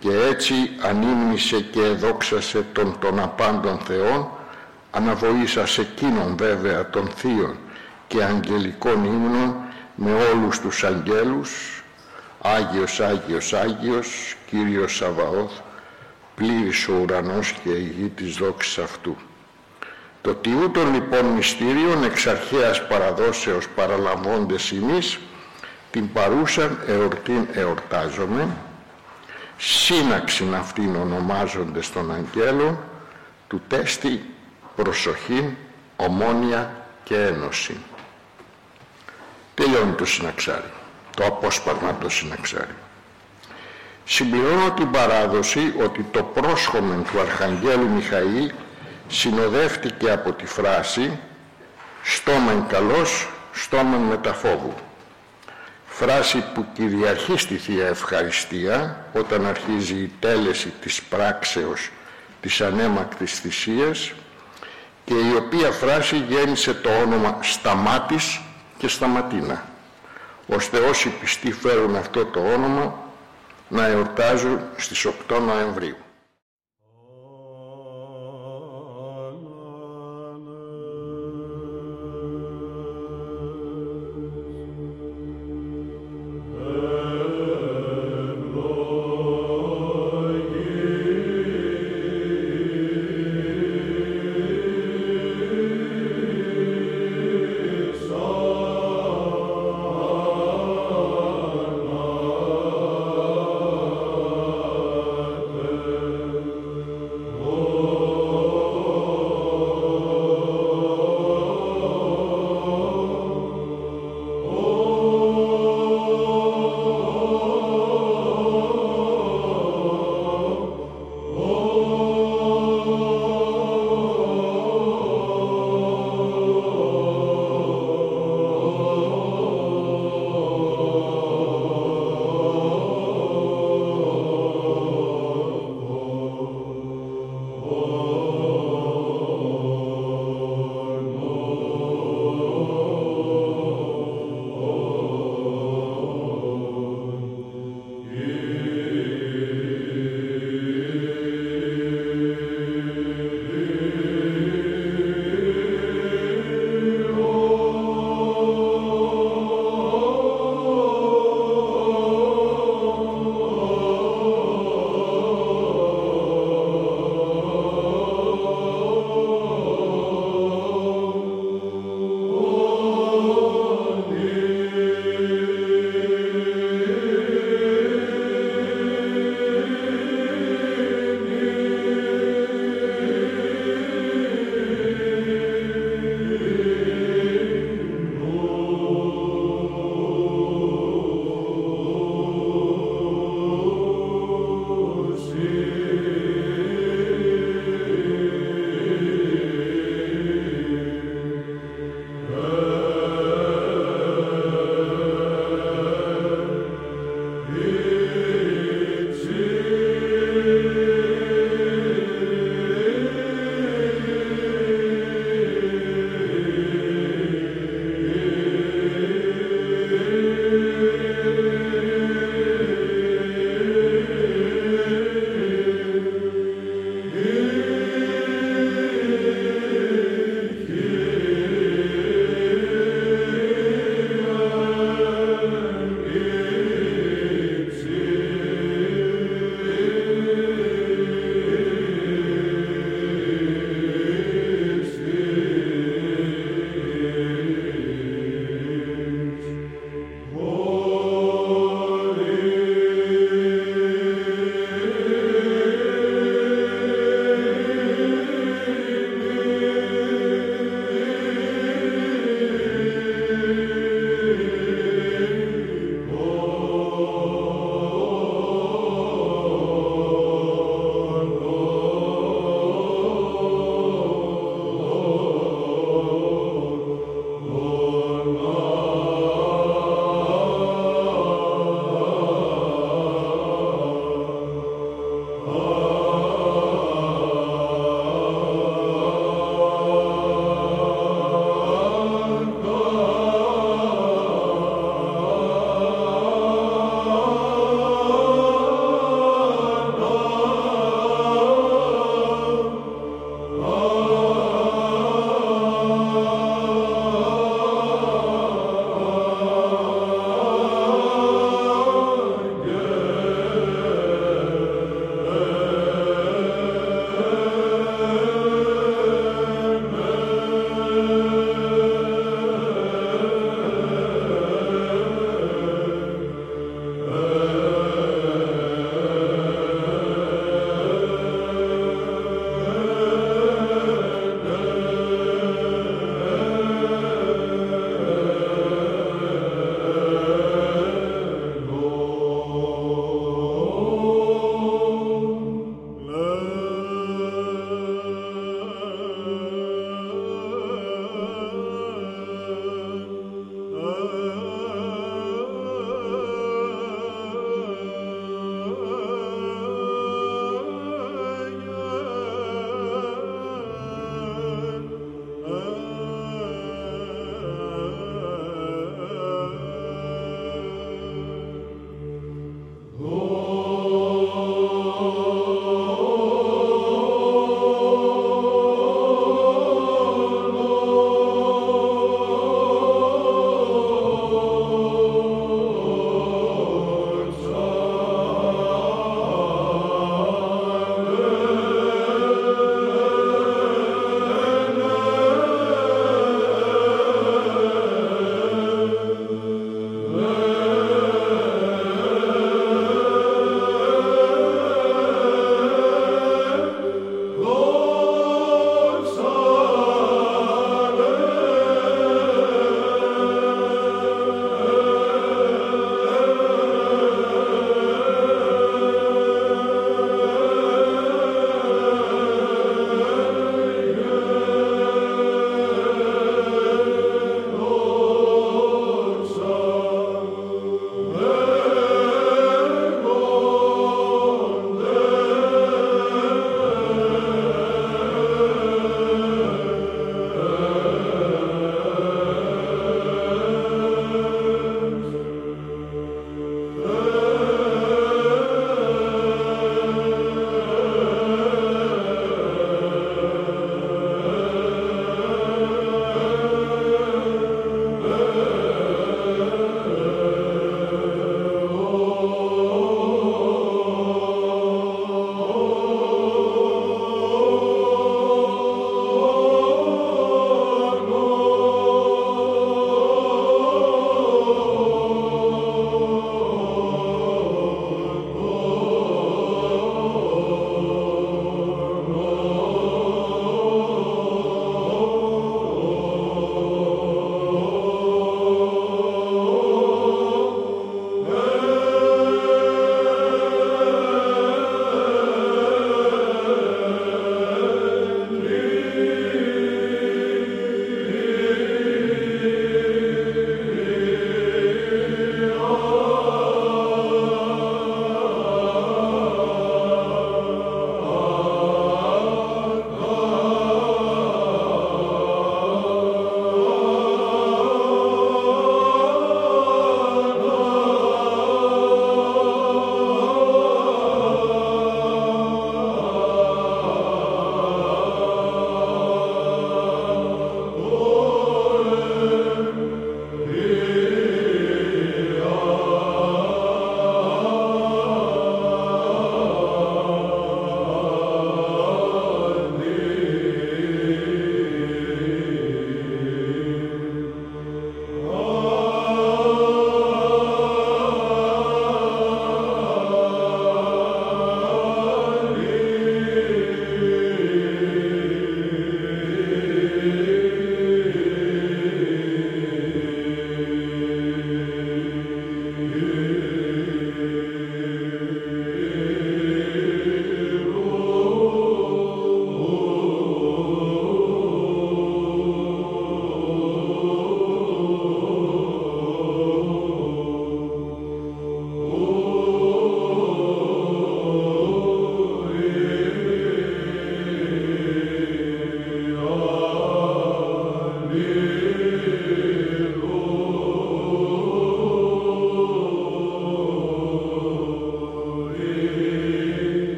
και 0.00 0.10
έτσι 0.30 0.54
ανήμνησε 0.82 1.60
και 1.60 1.80
εδόξασε 1.80 2.66
τον 2.72 2.96
των 3.00 3.20
απάντων 3.20 3.78
Θεών 3.78 4.30
αναβοήσασε 4.90 5.80
εκείνον 5.80 6.36
βέβαια 6.36 6.90
των 6.90 7.08
θείων 7.16 7.56
και 8.06 8.24
αγγελικών 8.24 9.04
ύμνων 9.04 9.56
με 9.94 10.10
όλους 10.32 10.60
τους 10.60 10.84
αγγέλους 10.84 11.82
Άγιος, 12.42 13.00
Άγιος, 13.00 13.52
Άγιος, 13.52 14.36
Κύριος 14.46 14.96
Σαβαώθ, 14.96 15.52
πλήρης 16.34 16.88
ο 16.88 16.92
ουρανός 17.02 17.54
και 17.62 17.70
η 17.70 17.94
γη 17.98 18.08
της 18.08 18.34
δόξης 18.36 18.78
αυτού. 18.78 19.16
Το 20.22 20.34
τιούτον 20.34 20.94
λοιπόν 20.94 21.24
μυστήριον 21.24 22.04
εξ 22.04 22.26
αρχαίας 22.26 22.86
παραδόσεως 22.86 23.68
παραλαμβώντες 23.68 24.72
εμείς, 24.72 25.18
την 25.90 26.12
παρούσαν 26.12 26.78
εορτήν 26.86 27.46
εορτάζομαι, 27.52 28.48
σύναξην 29.60 30.54
αυτήν 30.54 30.96
ονομάζοντες 30.96 31.92
των 31.92 32.12
αγγέλων, 32.12 32.78
του 33.48 33.62
τέστη 33.68 34.24
προσοχή, 34.76 35.56
ομόνια 35.96 36.86
και 37.04 37.16
ένωση. 37.16 37.76
Τελειώνει 39.54 39.92
το 39.92 40.04
συναξάρι, 40.04 40.72
το 41.16 41.24
απόσπασμα 41.24 41.94
το 42.00 42.08
συναξάρι. 42.08 42.74
Συμπληρώνω 44.04 44.70
την 44.70 44.90
παράδοση 44.90 45.74
ότι 45.82 46.02
το 46.02 46.22
πρόσχομεν 46.22 47.04
του 47.12 47.20
Αρχαγγέλου 47.20 47.88
Μιχαήλ 47.88 48.52
συνοδεύτηκε 49.08 50.10
από 50.10 50.32
τη 50.32 50.46
φράση 50.46 51.18
«στόμεν 52.02 52.66
καλός, 52.68 53.28
στόμεν 53.52 54.00
μεταφόβου» 54.00 54.74
φράση 56.00 56.44
που 56.54 56.66
κυριαρχεί 56.72 57.36
στη 57.36 57.56
Θεία 57.56 57.86
Ευχαριστία 57.86 59.06
όταν 59.12 59.46
αρχίζει 59.46 59.94
η 59.94 60.12
τέλεση 60.20 60.72
της 60.80 61.02
πράξεως 61.02 61.90
της 62.40 62.60
ανέμακτης 62.60 63.38
θυσίας 63.38 64.12
και 65.04 65.14
η 65.14 65.34
οποία 65.36 65.70
φράση 65.70 66.16
γέννησε 66.16 66.74
το 66.74 66.90
όνομα 66.90 67.38
Σταμάτης 67.42 68.40
και 68.78 68.88
Σταματίνα 68.88 69.64
ώστε 70.46 70.78
όσοι 70.78 71.08
πιστοί 71.08 71.52
φέρουν 71.52 71.96
αυτό 71.96 72.24
το 72.24 72.40
όνομα 72.40 72.98
να 73.68 73.86
εορτάζουν 73.86 74.60
στις 74.76 75.06
8 75.06 75.40
Νοεμβρίου. 75.46 75.96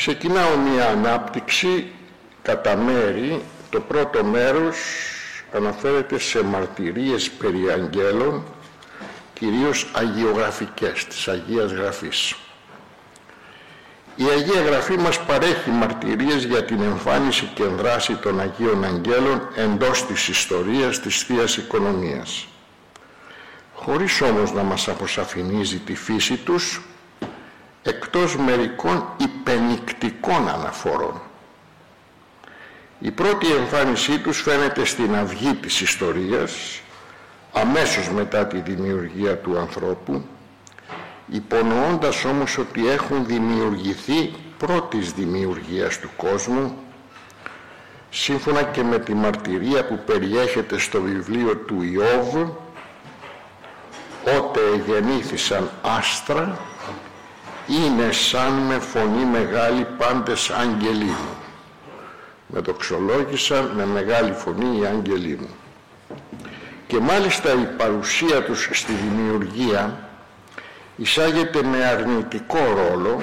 Ξεκινάω 0.00 0.56
μία 0.56 0.88
ανάπτυξη 0.88 1.92
κατά 2.42 2.76
μέρη. 2.76 3.42
Το 3.70 3.80
πρώτο 3.80 4.24
μέρος 4.24 4.76
αναφέρεται 5.52 6.18
σε 6.18 6.42
μαρτυρίες 6.42 7.30
περί 7.30 7.70
αγγέλων, 7.70 8.44
κυρίως 9.34 9.90
αγιογραφικές, 9.92 11.06
της 11.06 11.28
Αγίας 11.28 11.72
Γραφής. 11.72 12.34
Η 14.16 14.24
Αγία 14.24 14.62
Γραφή 14.62 14.96
μας 14.96 15.20
παρέχει 15.24 15.70
μαρτυρίες 15.70 16.44
για 16.44 16.64
την 16.64 16.82
εμφάνιση 16.82 17.50
και 17.54 17.64
δράση 17.64 18.14
των 18.14 18.40
Αγίων 18.40 18.84
Αγγέλων 18.84 19.48
εντός 19.54 20.06
της 20.06 20.28
ιστορίας 20.28 21.00
της 21.00 21.22
Θείας 21.22 21.56
Οικονομίας. 21.56 22.46
Χωρίς 23.74 24.20
όμως 24.20 24.52
να 24.52 24.62
μας 24.62 24.88
αποσαφηνίζει 24.88 25.78
τη 25.78 25.94
φύση 25.94 26.36
τους, 26.36 26.80
εκτός 27.82 28.36
μερικών 28.36 29.04
υπενικτικών 29.16 30.48
αναφορών. 30.48 31.20
Η 32.98 33.10
πρώτη 33.10 33.46
εμφάνισή 33.52 34.18
τους 34.18 34.42
φαίνεται 34.42 34.84
στην 34.84 35.16
αυγή 35.16 35.54
της 35.54 35.80
ιστορίας, 35.80 36.80
αμέσως 37.52 38.10
μετά 38.10 38.46
τη 38.46 38.58
δημιουργία 38.60 39.38
του 39.38 39.58
ανθρώπου, 39.58 40.24
υπονοώντας 41.26 42.24
όμως 42.24 42.58
ότι 42.58 42.88
έχουν 42.88 43.26
δημιουργηθεί 43.26 44.34
πρώτης 44.58 45.12
δημιουργίας 45.12 45.98
του 45.98 46.10
κόσμου, 46.16 46.78
σύμφωνα 48.10 48.62
και 48.62 48.82
με 48.82 48.98
τη 48.98 49.14
μαρτυρία 49.14 49.86
που 49.86 49.98
περιέχεται 50.06 50.78
στο 50.78 51.00
βιβλίο 51.00 51.56
του 51.56 51.82
Ιώβ, 51.82 52.34
«Ότε 54.38 54.60
γεννήθησαν 54.86 55.70
άστρα, 55.82 56.58
είναι 57.70 58.12
σαν 58.12 58.52
με 58.52 58.78
φωνή 58.78 59.24
μεγάλη 59.24 59.86
πάντες 59.98 60.50
άγγελοι 60.50 61.04
μου». 61.04 61.36
Με 62.46 62.62
το 62.62 62.72
ξολόγησαν 62.72 63.72
με 63.76 63.86
μεγάλη 63.86 64.32
φωνή 64.32 64.78
οι 64.80 64.86
άγγελοι 64.86 65.38
μου. 65.40 65.54
Και 66.86 66.98
μάλιστα 66.98 67.52
η 67.52 67.68
παρουσία 67.76 68.42
τους 68.42 68.68
στη 68.72 68.92
δημιουργία 68.92 70.08
εισάγεται 70.96 71.62
με 71.62 71.84
αρνητικό 71.84 72.58
ρόλο 72.58 73.22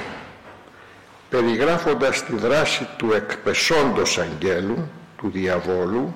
περιγράφοντας 1.29 2.25
τη 2.25 2.35
δράση 2.35 2.87
του 2.97 3.13
εκπεσόντος 3.13 4.17
αγγέλου, 4.17 4.89
του 5.17 5.29
διαβόλου, 5.29 6.15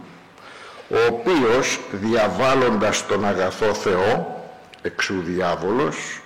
ο 0.89 0.95
οποίος 1.09 1.79
διαβάλλοντας 1.91 3.05
τον 3.05 3.25
αγαθό 3.25 3.73
Θεό, 3.73 4.43
εξού 4.81 5.21
διάβολος, 5.21 6.20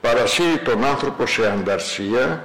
παρασύρει 0.00 0.58
τον 0.58 0.84
άνθρωπο 0.84 1.26
σε 1.26 1.50
ανταρσία, 1.50 2.42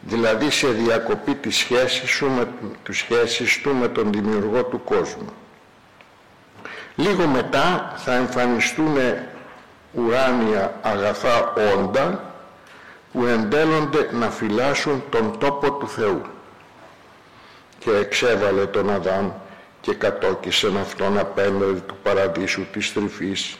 δηλαδή 0.00 0.50
σε 0.50 0.68
διακοπή 0.68 1.34
της 1.34 1.56
σχέσης, 1.56 2.10
σου 2.10 2.30
με, 2.30 2.48
του 2.82 2.92
σχέσης 2.92 3.60
του 3.60 3.74
με 3.74 3.88
τον 3.88 4.12
δημιουργό 4.12 4.64
του 4.64 4.84
κόσμου. 4.84 5.32
Λίγο 6.96 7.26
μετά 7.26 7.92
θα 7.96 8.14
εμφανιστούν 8.14 8.96
ουράνια 9.92 10.74
αγαθά 10.82 11.52
όντα 11.76 12.34
που 13.12 13.24
εντέλλονται 13.24 14.08
να 14.12 14.30
φυλάσσουν 14.30 15.02
τον 15.10 15.38
τόπο 15.38 15.72
του 15.72 15.88
Θεού. 15.88 16.22
Και 17.78 17.90
εξέβαλε 17.90 18.66
τον 18.66 18.90
Αδάμ 18.90 19.30
και 19.80 19.94
κατόκισεν 19.94 20.76
αυτόν 20.76 21.18
απέναντι 21.18 21.80
του 21.80 21.96
παραδείσου 22.02 22.66
της 22.72 22.92
τρυφής 22.92 23.56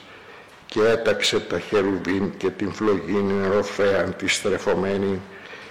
και 0.71 0.81
έταξε 0.81 1.41
τα 1.41 1.61
χερουβίν 1.61 2.37
και 2.37 2.51
την 2.51 2.73
φλογίνη 2.73 3.33
νεροφέαν 3.33 4.17
τη 4.17 4.29
στρεφωμένη 4.29 5.21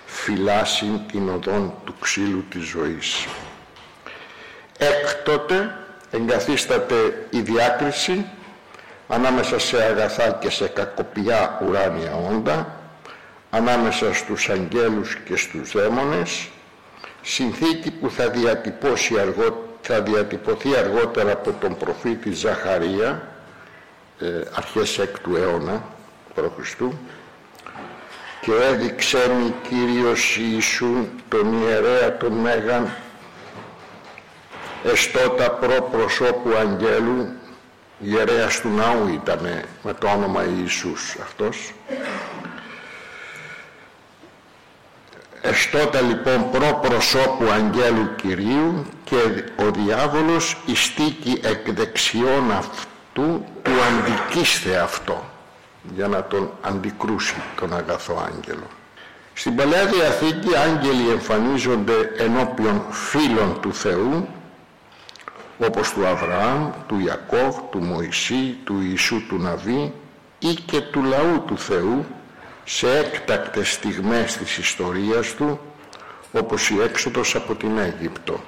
φυλάσσιν 0.05 0.99
την 1.11 1.29
οδόν 1.29 1.73
του 1.85 1.95
ξύλου 1.99 2.43
της 2.49 2.63
ζωής. 2.63 3.25
Έκτοτε 4.77 5.75
εγκαθίσταται 6.11 7.27
η 7.29 7.39
διάκριση 7.39 8.25
ανάμεσα 9.07 9.59
σε 9.59 9.83
αγαθά 9.83 10.31
και 10.41 10.49
σε 10.49 10.67
κακοπιά 10.67 11.61
ουράνια 11.67 12.13
όντα, 12.29 12.79
ανάμεσα 13.49 14.13
στους 14.13 14.49
αγγέλους 14.49 15.15
και 15.15 15.35
στους 15.35 15.71
δαίμονες, 15.71 16.47
συνθήκη 17.21 17.91
που 17.91 18.09
θα, 18.09 18.29
διατυπώσει 18.29 19.19
αργό, 19.19 19.77
θα 19.81 20.01
διατυπωθεί 20.01 20.75
αργότερα 20.75 21.31
από 21.31 21.51
τον 21.59 21.77
προφήτη 21.77 22.31
Ζαχαρία, 22.31 23.07
ε, 23.09 23.38
αρχές 24.53 24.99
6ου 24.99 25.35
αιώνα 25.35 25.83
π.Χ. 26.33 26.73
και 28.41 28.51
έδειξε 28.71 29.17
μη 29.29 29.53
Κύριος 29.69 30.37
Ιησού 30.37 31.07
τον 31.29 31.61
ιερέα 31.61 32.17
τον 32.17 32.33
Μέγαν 32.33 32.93
εστότα 34.83 35.51
προ 35.51 35.81
προσώπου 35.91 36.49
αγγέλου 36.59 37.27
ιερέας 37.99 38.61
του 38.61 38.69
ναού 38.69 39.07
ήταν 39.07 39.39
με 39.83 39.93
το 39.93 40.07
όνομα 40.07 40.43
Ιησούς 40.43 41.17
αυτός. 41.21 41.73
Εστότα 45.41 46.01
λοιπόν 46.01 46.51
προ 46.51 46.79
προσώπου 46.81 47.45
αγγέλου 47.51 48.15
Κυρίου 48.15 48.85
και 49.03 49.15
ο 49.55 49.71
διάβολος 49.71 50.57
ιστήκει 50.65 51.39
εκ 51.43 51.71
δεξιών 51.71 52.51
αυτού 52.51 52.88
του 53.61 53.71
αντικίστε 53.87 54.77
αυτό 54.77 55.23
για 55.95 56.07
να 56.07 56.23
τον 56.23 56.51
αντικρούσει 56.61 57.35
τον 57.59 57.73
αγαθό 57.73 58.29
άγγελο. 58.33 58.67
Στην 59.33 59.55
Παλαιά 59.55 59.85
Διαθήκη 59.85 60.55
άγγελοι 60.55 61.09
εμφανίζονται 61.09 62.11
ενώπιον 62.17 62.83
φίλων 62.89 63.59
του 63.61 63.73
Θεού 63.73 64.27
όπως 65.65 65.91
του 65.91 66.05
Αβραάμ, 66.05 66.69
του 66.87 66.99
Ιακώβ, 66.99 67.57
του 67.71 67.79
Μωυσή, 67.79 68.57
του 68.63 68.81
Ιησού 68.81 69.27
του 69.27 69.37
Ναβί 69.37 69.93
ή 70.39 70.53
και 70.53 70.81
του 70.81 71.03
λαού 71.03 71.43
του 71.47 71.57
Θεού 71.57 72.05
σε 72.63 72.97
έκτακτες 72.97 73.71
στιγμές 73.71 74.37
της 74.37 74.57
ιστορίας 74.57 75.35
του 75.35 75.59
όπως 76.31 76.69
η 76.69 76.81
έξοδος 76.81 77.35
από 77.35 77.55
την 77.55 77.77
Αίγυπτο. 77.77 78.43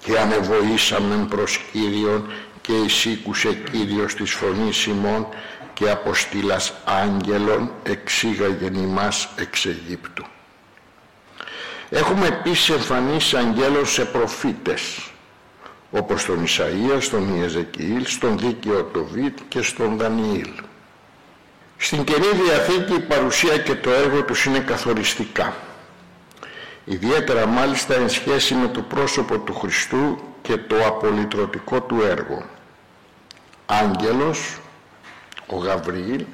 Και 0.00 0.18
ανεβοήσαμεν 0.18 1.28
προς 1.28 1.58
Κύριον 1.72 2.30
και 2.66 2.72
εισήκουσε 2.72 3.52
Κύριος 3.70 4.14
της 4.14 4.32
φωνής 4.32 4.86
ημών 4.86 5.26
και 5.74 5.90
αποστήλας 5.90 6.72
άγγελων 6.84 7.70
εξήγαγεν 7.82 8.74
ημάς 8.74 9.28
εξ 9.36 9.66
Αιγύπτου. 9.66 10.24
Έχουμε 11.88 12.26
επίσης 12.26 12.68
εμφανίσει 12.68 13.36
αγγέλων 13.36 13.86
σε 13.86 14.04
προφήτες 14.04 15.10
όπως 15.90 16.20
στον 16.20 16.44
Ισαΐας, 16.44 16.98
στον 17.00 17.36
Ιεζεκιήλ, 17.36 18.06
στον 18.06 18.38
Δίκαιο 18.38 18.82
Τοβίτ 18.82 19.38
και 19.48 19.62
στον 19.62 19.96
Δανιήλ. 19.96 20.52
Στην 21.76 22.04
Καινή 22.04 22.26
Διαθήκη 22.44 22.94
η 22.94 23.00
παρουσία 23.00 23.58
και 23.58 23.74
το 23.74 23.90
έργο 23.90 24.22
τους 24.22 24.44
είναι 24.44 24.58
καθοριστικά. 24.58 25.56
Ιδιαίτερα 26.84 27.46
μάλιστα 27.46 27.94
εν 27.94 28.08
σχέση 28.08 28.54
με 28.54 28.68
το 28.68 28.80
πρόσωπο 28.80 29.38
του 29.38 29.54
Χριστού 29.54 30.18
και 30.42 30.56
το 30.56 30.86
απολυτρωτικό 30.86 31.82
του 31.82 32.02
έργο. 32.02 32.54
Άγγελος, 33.66 34.60
ο 35.46 35.56
Γαβριήλ, 35.56 36.24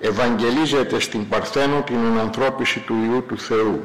ευαγγελίζεται 0.00 1.00
στην 1.00 1.28
Παρθένο 1.28 1.82
την 1.82 2.04
ενανθρώπιση 2.04 2.80
του 2.80 2.94
Ιού 3.04 3.24
του 3.28 3.38
Θεού 3.38 3.82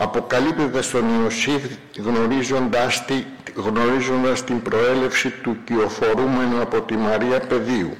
αποκαλύπτεται 0.00 0.82
στον 0.82 1.22
Ιωσήφ 1.22 1.62
γνωρίζοντας, 1.98 3.04
τη, 3.04 3.24
γνωρίζοντας 3.54 4.44
την 4.44 4.62
προέλευση 4.62 5.30
του 5.30 5.56
κυοφορούμενου 5.64 6.60
από 6.60 6.80
τη 6.80 6.96
Μαρία 6.96 7.40
Παιδίου 7.40 7.96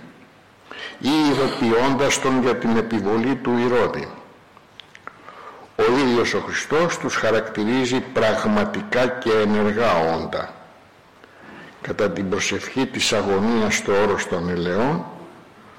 ή 0.98 1.10
ειδοποιώντας 1.30 2.20
τον 2.20 2.42
για 2.42 2.56
την 2.56 2.76
επιβολή 2.76 3.34
του 3.34 3.58
Ηρώδη. 3.58 4.08
Ο 5.76 5.82
ίδιος 5.98 6.34
ο 6.34 6.40
Χριστός 6.40 6.98
τους 6.98 7.14
χαρακτηρίζει 7.14 8.00
πραγματικά 8.00 9.06
και 9.06 9.30
ενεργά 9.30 10.14
όντα. 10.14 10.54
Κατά 11.80 12.10
την 12.10 12.28
προσευχή 12.28 12.86
της 12.86 13.12
αγωνίας 13.12 13.76
στο 13.76 13.92
όρος 14.02 14.28
των 14.28 14.48
ελαιών, 14.48 15.04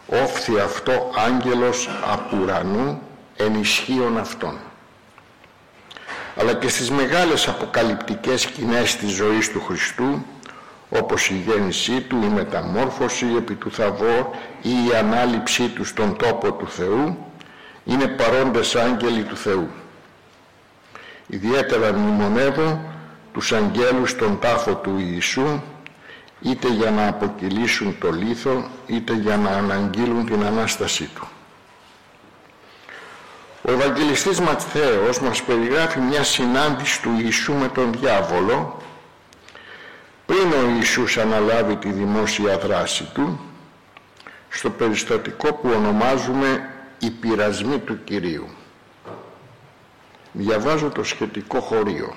όφθη 0.07 0.59
αυτό 0.59 1.11
άγγελος 1.27 1.89
απουρανού 2.11 3.01
ενισχύων 3.35 4.17
αυτών 4.17 4.57
αλλά 6.39 6.53
και 6.53 6.67
στις 6.69 6.91
μεγάλες 6.91 7.47
αποκαλυπτικές 7.47 8.41
σκηνές 8.41 8.95
της 8.95 9.11
ζωής 9.11 9.51
του 9.51 9.61
Χριστού 9.61 10.25
όπως 10.89 11.29
η 11.29 11.43
γέννησή 11.47 12.01
του, 12.01 12.19
η 12.23 12.27
μεταμόρφωση 12.27 13.25
επί 13.37 13.53
του 13.55 13.71
Θαβό 13.71 14.35
ή 14.61 14.69
η 14.69 14.95
ανάληψή 14.95 15.67
του 15.67 15.85
στον 15.85 16.17
τόπο 16.17 16.51
του 16.51 16.67
Θεού 16.67 17.17
είναι 17.85 18.07
παρόντες 18.07 18.75
άγγελοι 18.75 19.23
του 19.23 19.37
Θεού. 19.37 19.67
Ιδιαίτερα 21.27 21.93
μνημονεύω 21.93 22.81
τους 23.33 23.51
αγγέλους 23.51 24.09
στον 24.09 24.39
τάφο 24.39 24.75
του 24.75 24.95
Ιησού 24.97 25.61
είτε 26.41 26.67
για 26.67 26.91
να 26.91 27.07
αποκυλήσουν 27.07 27.97
το 27.99 28.11
λίθο 28.11 28.69
είτε 28.87 29.13
για 29.13 29.37
να 29.37 29.49
αναγγείλουν 29.49 30.25
την 30.25 30.43
Ανάστασή 30.43 31.09
του. 31.15 31.27
Ο 33.61 33.71
Ευαγγελιστής 33.71 34.39
Ματθαίος 34.39 35.19
μας 35.19 35.43
περιγράφει 35.43 35.99
μια 35.99 36.23
συνάντηση 36.23 37.01
του 37.01 37.19
Ιησού 37.23 37.53
με 37.53 37.67
τον 37.67 37.93
διάβολο 37.93 38.81
πριν 40.25 40.51
ο 40.51 40.69
Ιησούς 40.75 41.17
αναλάβει 41.17 41.75
τη 41.75 41.91
δημόσια 41.91 42.57
δράση 42.57 43.09
του 43.13 43.39
στο 44.49 44.69
περιστατικό 44.69 45.53
που 45.53 45.69
ονομάζουμε 45.75 46.69
«Οι 46.99 47.09
πειρασμοί 47.09 47.79
του 47.79 48.03
Κυρίου». 48.03 48.47
Διαβάζω 50.31 50.89
το 50.89 51.03
σχετικό 51.03 51.59
χωρίο. 51.59 52.15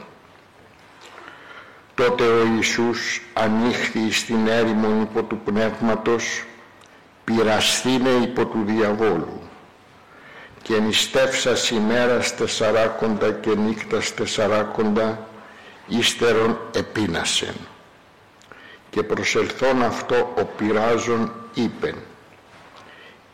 Τότε 1.94 2.24
ο 2.24 2.44
Ιησούς 2.54 3.22
ανοίχθη 3.32 4.12
στην 4.12 4.46
έρημο 4.46 5.00
υπό 5.02 5.22
του 5.22 5.38
πνεύματος, 5.44 6.44
πειραστήνε 7.24 8.10
υπό 8.10 8.46
του 8.46 8.62
διαβόλου 8.66 9.42
και 10.62 10.80
νηστεύσας 10.80 11.70
ημέρας 11.70 12.36
τεσσαράκοντα 12.36 13.30
και 13.32 13.54
νύκτας 13.54 14.14
τεσσαράκοντα 14.14 15.26
ύστερον 15.86 16.58
επίνασεν. 16.74 17.54
Και 18.90 19.02
προσελθόν 19.02 19.82
αυτό 19.82 20.34
ο 20.38 20.44
πειράζων 20.44 21.32
είπεν 21.54 21.94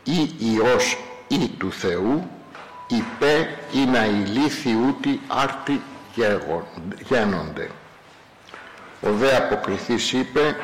«Ή 0.03 0.35
Υιός 0.39 0.97
ή 1.27 1.49
του 1.57 1.71
Θεού, 1.71 2.29
υπέ 2.87 3.57
ή 3.73 3.85
να 3.85 4.05
ηλίθι 4.05 4.75
ούτι 4.87 5.21
άρτη 5.27 5.81
γένονται». 7.07 7.69
Ο 9.01 9.11
δε 9.11 9.35
αποκριθής 9.35 10.11
είπε 10.13 10.55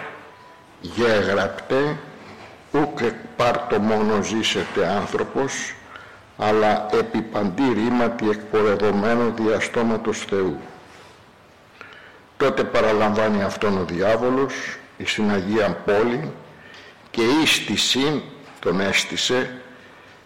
«Γεγραπτέ, 0.81 1.97
ούκ 2.71 2.99
πάρτο 3.35 3.79
μόνο 3.79 4.21
ζήσετε 4.21 4.87
άνθρωπος, 4.87 5.75
αλλά 6.37 6.87
επί 6.93 7.21
παντή 7.21 7.73
ρήματι 7.73 8.29
εκπορευωμένο 8.29 9.33
διαστόματος 9.37 10.25
Θεού. 10.29 10.57
Τότε 12.37 12.63
παραλαμβάνει 12.63 13.43
αυτόν 13.43 13.77
ο 13.77 13.83
διάβολος 13.83 14.53
στην 15.03 15.31
Αγία 15.31 15.77
Πόλη 15.85 16.31
και 17.11 17.21
ίστησιν 17.43 18.21
τον 18.59 18.79
έστησε 18.79 19.59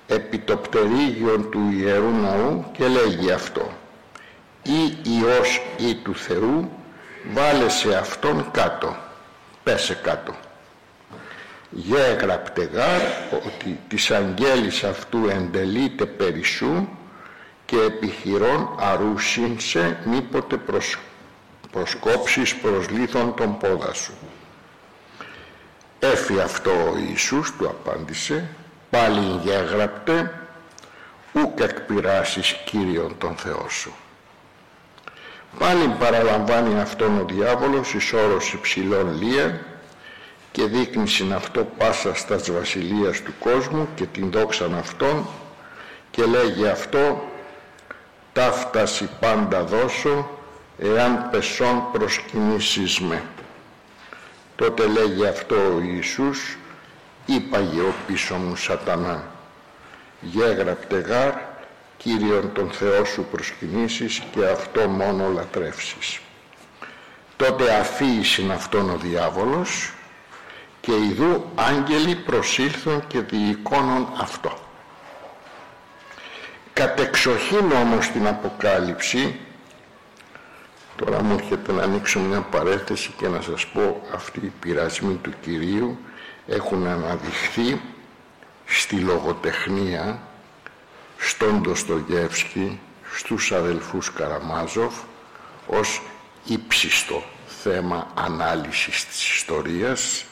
επί 0.07 0.37
το 0.37 0.57
πτερίγιον 0.57 1.49
του 1.49 1.59
Ιερού 1.71 2.11
Ναού 2.11 2.65
και 2.71 2.87
λέγει 2.87 3.31
αυτό 3.31 3.71
«Ή 4.63 4.97
Υιός 5.03 5.61
ή 5.77 5.95
του 5.95 6.15
Θεού, 6.15 6.69
βάλε 7.33 7.69
σε 7.69 7.95
αυτόν 7.95 8.51
κάτω, 8.51 8.95
πέσε 9.63 9.93
κάτω» 9.93 10.35
γέγραπτε 11.69 12.63
γάρ 12.63 13.01
ότι 13.45 13.79
της 13.87 14.11
αγγέλης 14.11 14.83
αυτού 14.83 15.27
εντελείται 15.29 16.05
περισσού 16.05 16.87
και 17.65 17.75
επιχειρών 17.75 18.75
αρούσινσε 18.79 19.99
μήποτε 20.05 20.57
προσ, 20.57 20.97
προσκόψεις 21.71 22.55
προς 22.55 22.89
λίθον 22.89 23.35
τον 23.35 23.57
πόδα 23.57 23.93
σου. 23.93 24.13
Έφη 25.99 26.39
αυτό 26.39 26.71
ο 26.71 26.97
Ιησούς 27.09 27.51
του 27.57 27.67
απάντησε 27.67 28.49
πάλι 28.89 29.39
γέγραπτε 29.43 30.31
ούκ 31.31 31.59
εκπειράσεις 31.59 32.55
Κύριον 32.65 33.15
τον 33.17 33.35
Θεό 33.35 33.65
σου. 33.69 33.93
Πάλι 35.57 35.95
παραλαμβάνει 35.99 36.79
αυτόν 36.79 37.19
ο 37.19 37.25
διάβολος 37.25 37.93
εις 37.93 38.13
όρος 38.13 38.53
υψηλών 38.53 39.21
λίαν 39.21 39.59
και 40.51 40.65
δείχνει 40.65 41.33
αυτό 41.33 41.67
πάσα 41.77 42.15
στα 42.15 42.39
βασιλείας 42.53 43.21
του 43.21 43.33
κόσμου 43.39 43.87
και 43.95 44.05
την 44.05 44.31
δόξαν 44.31 44.75
αυτών 44.75 45.27
και 46.11 46.25
λέγει 46.25 46.67
αυτό 46.67 47.23
ταύταση 48.33 49.09
πάντα 49.19 49.63
δώσω 49.63 50.29
εάν 50.77 51.29
πεσόν 51.31 51.83
προσκυνήσεις 51.91 52.99
με. 52.99 53.23
Τότε 54.55 54.87
λέγει 54.87 55.25
αυτό 55.25 55.55
ο 55.55 55.79
Ιησούς 55.79 56.57
είπαγε 57.25 57.81
ο 57.81 57.93
πίσω 58.07 58.35
μου 58.35 58.55
σατανά 58.55 59.23
γέγραπτε 60.21 60.99
γάρ 60.99 61.33
Κύριον 62.03 62.51
τον 62.53 62.71
Θεό 62.71 63.05
σου 63.05 63.25
προσκυνήσεις 63.31 64.21
και 64.31 64.45
αυτό 64.45 64.87
μόνο 64.87 65.27
λατρεύσεις. 65.27 66.19
Τότε 67.35 67.73
αφήησιν 67.73 68.51
αυτόν 68.51 68.89
ο 68.89 68.97
διάβολος 68.97 69.93
και 70.81 70.91
ειδού 70.91 71.45
άγγελοι 71.55 72.15
προσήλθουν 72.15 73.07
και 73.07 73.19
διεικόνων 73.19 74.07
αυτό. 74.17 74.57
Κατεξοχήν 76.73 77.71
όμως 77.71 78.07
την 78.07 78.27
Αποκάλυψη, 78.27 79.39
τώρα 80.95 81.23
μου 81.23 81.33
έρχεται 81.33 81.71
να 81.71 81.83
ανοίξω 81.83 82.19
μια 82.19 82.41
παρέθεση 82.41 83.13
και 83.17 83.27
να 83.27 83.41
σας 83.41 83.65
πω 83.67 84.01
αυτοί 84.13 84.39
οι 84.39 84.53
πειρασμοί 84.59 85.13
του 85.13 85.33
Κυρίου 85.41 85.97
έχουν 86.47 86.87
αναδειχθεί 86.87 87.81
στη 88.65 88.95
λογοτεχνία, 88.95 90.21
στον 91.29 91.61
Ντοστογεύσκη, 91.61 92.79
στους 93.15 93.51
αδελφούς 93.51 94.11
Καραμάζοφ 94.11 94.93
ως 95.67 96.01
ύψιστο 96.45 97.23
θέμα 97.63 98.07
ανάλυσης 98.13 99.05
της 99.05 99.35
ιστορίας 99.35 100.25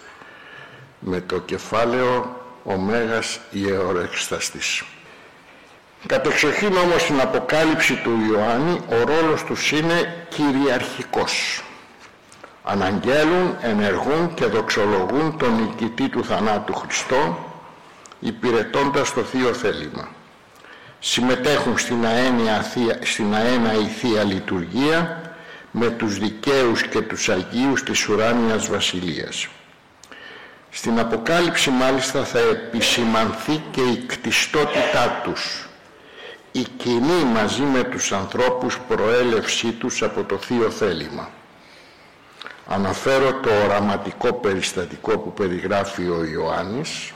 με 0.99 1.21
το 1.21 1.39
κεφάλαιο 1.39 2.41
«Ο 2.63 2.77
Μέγας 2.77 3.39
Ιεωρεξταστής». 3.51 4.83
Κατεξοχήν 6.05 6.77
όμως 6.77 7.01
στην 7.01 7.21
Αποκάλυψη 7.21 7.95
του 7.95 8.19
Ιωάννη 8.31 8.79
ο 8.89 9.03
ρόλος 9.03 9.43
τους 9.43 9.71
είναι 9.71 10.27
κυριαρχικός. 10.29 11.63
Αναγγέλουν, 12.63 13.57
ενεργούν 13.61 14.33
και 14.33 14.45
δοξολογούν 14.45 15.37
τον 15.37 15.55
νικητή 15.61 16.09
του 16.09 16.23
θανάτου 16.23 16.73
Χριστό 16.73 17.51
υπηρετώντας 18.19 19.13
το 19.13 19.21
Θείο 19.21 19.53
Θέλημα. 19.53 20.15
Συμμετέχουν 20.99 21.77
στην 21.77 22.05
αένια, 22.05 22.65
στην 23.03 23.33
αένα 23.33 23.73
η 23.73 23.85
Θεία 23.85 24.23
Λειτουργία 24.23 25.21
με 25.71 25.89
τους 25.89 26.17
δικαίους 26.17 26.83
και 26.83 27.01
τους 27.01 27.29
Αγίους 27.29 27.83
της 27.83 28.07
ουράνιας 28.07 28.67
Βασιλείας. 28.67 29.47
Στην 30.69 30.99
Αποκάλυψη 30.99 31.69
μάλιστα 31.69 32.23
θα 32.23 32.39
επισημανθεί 32.39 33.63
και 33.71 33.81
η 33.81 33.97
κτιστότητά 34.07 35.21
τους, 35.23 35.69
η 36.51 36.61
κοινή 36.77 37.23
μαζί 37.33 37.61
με 37.61 37.83
τους 37.83 38.11
ανθρώπους 38.11 38.79
προέλευσή 38.87 39.71
τους 39.71 40.03
από 40.03 40.23
το 40.23 40.37
Θείο 40.37 40.69
Θέλημα. 40.69 41.29
Αναφέρω 42.67 43.33
το 43.33 43.49
οραματικό 43.63 44.33
περιστατικό 44.33 45.17
που 45.17 45.33
περιγράφει 45.33 46.09
ο 46.09 46.23
Ιωάννης 46.23 47.11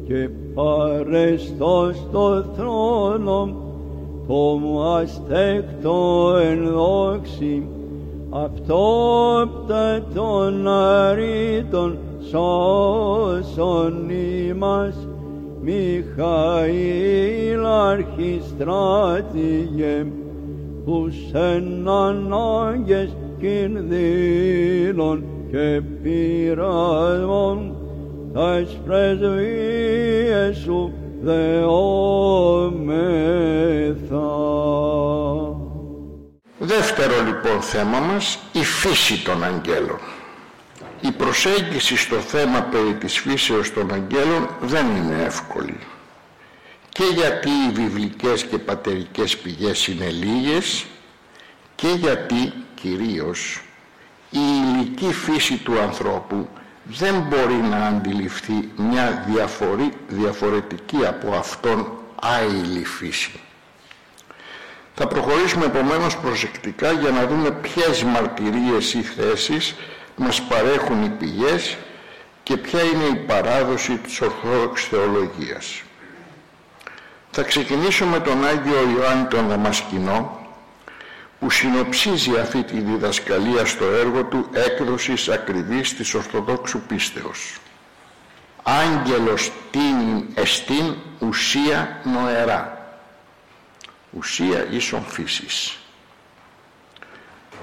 και 0.07 0.29
παρεστός 0.53 2.07
το 2.11 2.43
θρόνο 2.55 3.55
το 4.27 4.83
αστέκτο 4.83 6.33
εν 6.41 6.71
δόξη 6.71 7.67
αυτόπτα 8.29 10.01
των 10.13 10.67
αρήτων 10.67 11.97
σώσον 12.29 14.09
ημάς 14.09 15.07
Μιχαήλ 15.61 17.65
αρχιστράτηγε 17.65 20.05
τους 20.85 21.15
εν 21.33 21.87
ανάγκες 21.87 23.15
κινδύνων 23.39 25.23
και 25.51 25.81
πειρασμών 26.03 27.75
τας 28.33 28.79
πρεσβείες 28.85 30.57
σου 30.57 30.93
δεόμεθα. 31.21 31.87
Δεύτερο 36.59 37.13
λοιπόν 37.25 37.61
θέμα 37.61 37.99
μας, 37.99 38.39
η 38.51 38.63
φύση 38.63 39.23
των 39.23 39.43
αγγέλων. 39.43 39.99
Η 41.01 41.11
προσέγγιση 41.11 41.97
στο 41.97 42.15
θέμα 42.15 42.61
περί 42.61 42.93
της 42.93 43.17
φύσεως 43.17 43.73
των 43.73 43.93
αγγέλων 43.93 44.49
δεν 44.61 44.85
είναι 44.85 45.23
εύκολη. 45.25 45.77
Και 46.89 47.03
γιατί 47.15 47.49
οι 47.49 47.71
βιβλικές 47.73 48.43
και 48.43 48.57
πατερικές 48.57 49.37
πηγές 49.37 49.87
είναι 49.87 50.09
λίγες 50.09 50.85
και 51.79 51.87
γιατί 51.87 52.53
κυρίως 52.75 53.61
η 54.29 54.39
ηλική 54.39 55.13
φύση 55.13 55.57
του 55.57 55.79
ανθρώπου 55.79 56.49
δεν 56.83 57.15
μπορεί 57.19 57.53
να 57.53 57.77
αντιληφθεί 57.77 58.69
μια 58.75 59.25
διαφορή, 59.27 59.91
διαφορετική 60.07 61.05
από 61.05 61.35
αυτόν 61.35 61.91
άειλη 62.21 62.85
φύση. 62.85 63.39
Θα 64.95 65.07
προχωρήσουμε 65.07 65.65
επομένως 65.65 66.17
προσεκτικά 66.17 66.91
για 66.91 67.09
να 67.09 67.27
δούμε 67.27 67.51
ποιες 67.51 68.03
μαρτυρίες 68.03 68.93
ή 68.93 69.01
θέσεις 69.01 69.75
μας 70.15 70.41
παρέχουν 70.41 71.03
οι 71.03 71.09
πηγές 71.09 71.77
και 72.43 72.57
ποια 72.57 72.81
είναι 72.81 73.03
η 73.03 73.15
παράδοση 73.15 73.97
της 73.97 74.21
Ορθόδοξης 74.21 74.87
Θεολογίας. 74.87 75.81
Θα 77.31 77.43
ξεκινήσω 77.43 78.05
με 78.05 78.19
τον 78.19 78.45
Άγιο 78.45 78.89
Ιωάννη 78.97 79.25
τον 79.25 79.47
Δαμασκηνό 79.47 80.38
που 81.39 81.49
συνοψίζει 81.49 82.37
αυτή 82.37 82.63
τη 82.63 82.79
διδασκαλία 82.79 83.65
στο 83.65 83.85
έργο 83.85 84.23
του 84.23 84.49
έκδοσης 84.53 85.29
ακριβής 85.29 85.95
της 85.95 86.13
Ορθοδόξου 86.13 86.81
πίστεως. 86.81 87.57
Άγγελος 88.63 89.51
τίνην 89.71 90.25
εστίν 90.33 90.95
ουσία 91.19 92.01
νοερά. 92.03 92.91
Ουσία 94.11 94.67
ίσον 94.71 95.05
φύσης. 95.05 95.77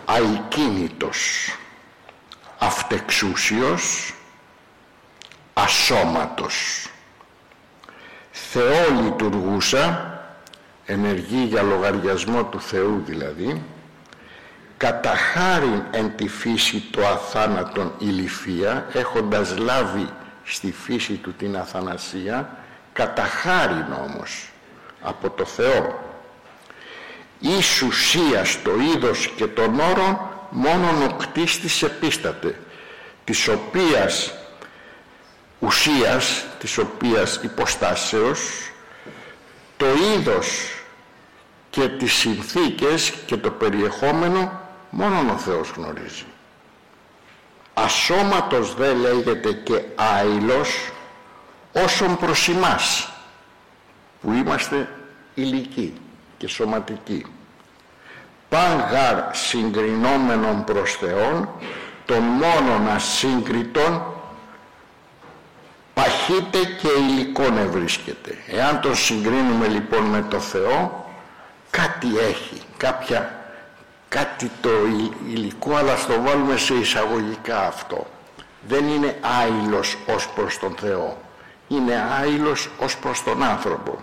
Αικίνητος 0.06 1.50
αυτεξούσιος, 2.58 4.14
ασώματος. 5.54 6.88
Θεό 8.30 9.02
λειτουργούσα, 9.02 10.05
ενεργεί 10.86 11.44
για 11.44 11.62
λογαριασμό 11.62 12.44
του 12.44 12.60
Θεού 12.60 13.02
δηλαδή, 13.06 13.62
κατά 14.76 15.14
χάριν 15.16 15.82
εν 15.90 16.16
τη 16.16 16.28
φύση 16.28 16.84
το 16.90 17.06
αθάνατον 17.06 17.92
ηλιφία, 17.98 18.86
έχοντας 18.92 19.58
λάβει 19.58 20.08
στη 20.44 20.72
φύση 20.72 21.12
του 21.12 21.32
την 21.32 21.56
αθανασία, 21.56 22.56
κατά 22.92 23.22
χάριν 23.22 23.86
όμως 24.08 24.50
από 25.00 25.30
το 25.30 25.44
Θεό. 25.44 26.04
Εις 27.40 27.82
ουσίας 27.82 28.62
το 28.62 28.70
είδος 28.94 29.32
και 29.36 29.46
τον 29.46 29.80
όρο 29.80 30.30
μόνον 30.50 31.02
ο 31.02 31.16
κτίστης 31.16 31.82
επίσταται, 31.82 32.60
της 33.24 33.48
οποίας 33.48 34.32
ουσίας, 35.58 36.44
της 36.58 36.78
οποίας 36.78 37.40
υποστάσεως, 37.42 38.70
το 39.76 39.86
είδος 39.86 40.75
και 41.76 41.88
τις 41.88 42.12
συνθήκες 42.12 43.10
και 43.26 43.36
το 43.36 43.50
περιεχόμενο 43.50 44.60
μόνον 44.90 45.30
ο 45.30 45.36
Θεός 45.36 45.70
γνωρίζει. 45.76 46.24
Ασώματος 47.74 48.74
δε 48.74 48.92
λέγεται 48.94 49.52
και 49.52 49.82
άειλος 49.94 50.90
όσον 51.72 52.16
προς 52.16 52.48
εμάς, 52.48 53.12
που 54.20 54.32
είμαστε 54.32 54.88
ηλικοί 55.34 55.94
και 56.38 56.48
σωματικοί 56.48 57.26
παν 58.48 58.78
γαρ 58.90 59.34
συγκρινόμενον 59.34 60.64
προς 60.64 60.92
Θεόν, 60.92 61.48
τον 62.04 62.22
μόνον 62.22 62.88
ασύγκριτον 62.88 64.02
παχύτε 65.94 66.58
και 66.58 66.88
υλικόν 66.98 67.58
ευρίσκεται. 67.58 68.38
Εάν 68.46 68.80
τον 68.80 68.96
συγκρίνουμε 68.96 69.66
λοιπόν 69.66 70.04
με 70.04 70.26
το 70.30 70.40
Θεό, 70.40 71.05
κάτι 71.76 72.18
έχει, 72.18 72.62
κάποια, 72.76 73.44
κάτι 74.08 74.50
το 74.60 74.70
υλικό, 75.28 75.76
αλλά 75.76 75.96
στο 75.96 76.22
βάλουμε 76.22 76.56
σε 76.56 76.74
εισαγωγικά 76.74 77.66
αυτό. 77.66 78.06
Δεν 78.68 78.88
είναι 78.88 79.18
άειλος 79.40 79.96
ως 80.06 80.28
προς 80.28 80.58
τον 80.58 80.74
Θεό, 80.80 81.18
είναι 81.68 82.04
άειλος 82.20 82.68
ως 82.78 82.96
προς 82.96 83.22
τον 83.22 83.42
άνθρωπο 83.42 83.98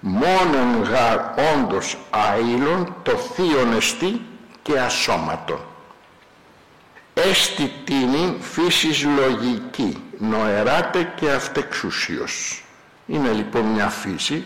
μόνον 0.00 0.82
γαρ 0.82 1.20
όντως 1.54 1.98
αήλων 2.10 2.94
το 3.02 3.16
θείον 3.16 3.72
εστί 3.72 4.20
και 4.62 4.78
ασώματο. 4.78 5.60
Έστι 7.14 7.72
τίνη 7.84 8.36
φύσης 8.40 9.04
λογική, 9.04 10.02
νοεράτε 10.18 11.12
και 11.16 11.30
αυτεξουσίως. 11.30 12.64
Είναι 13.06 13.32
λοιπόν 13.32 13.62
μια 13.62 13.88
φύση 13.88 14.44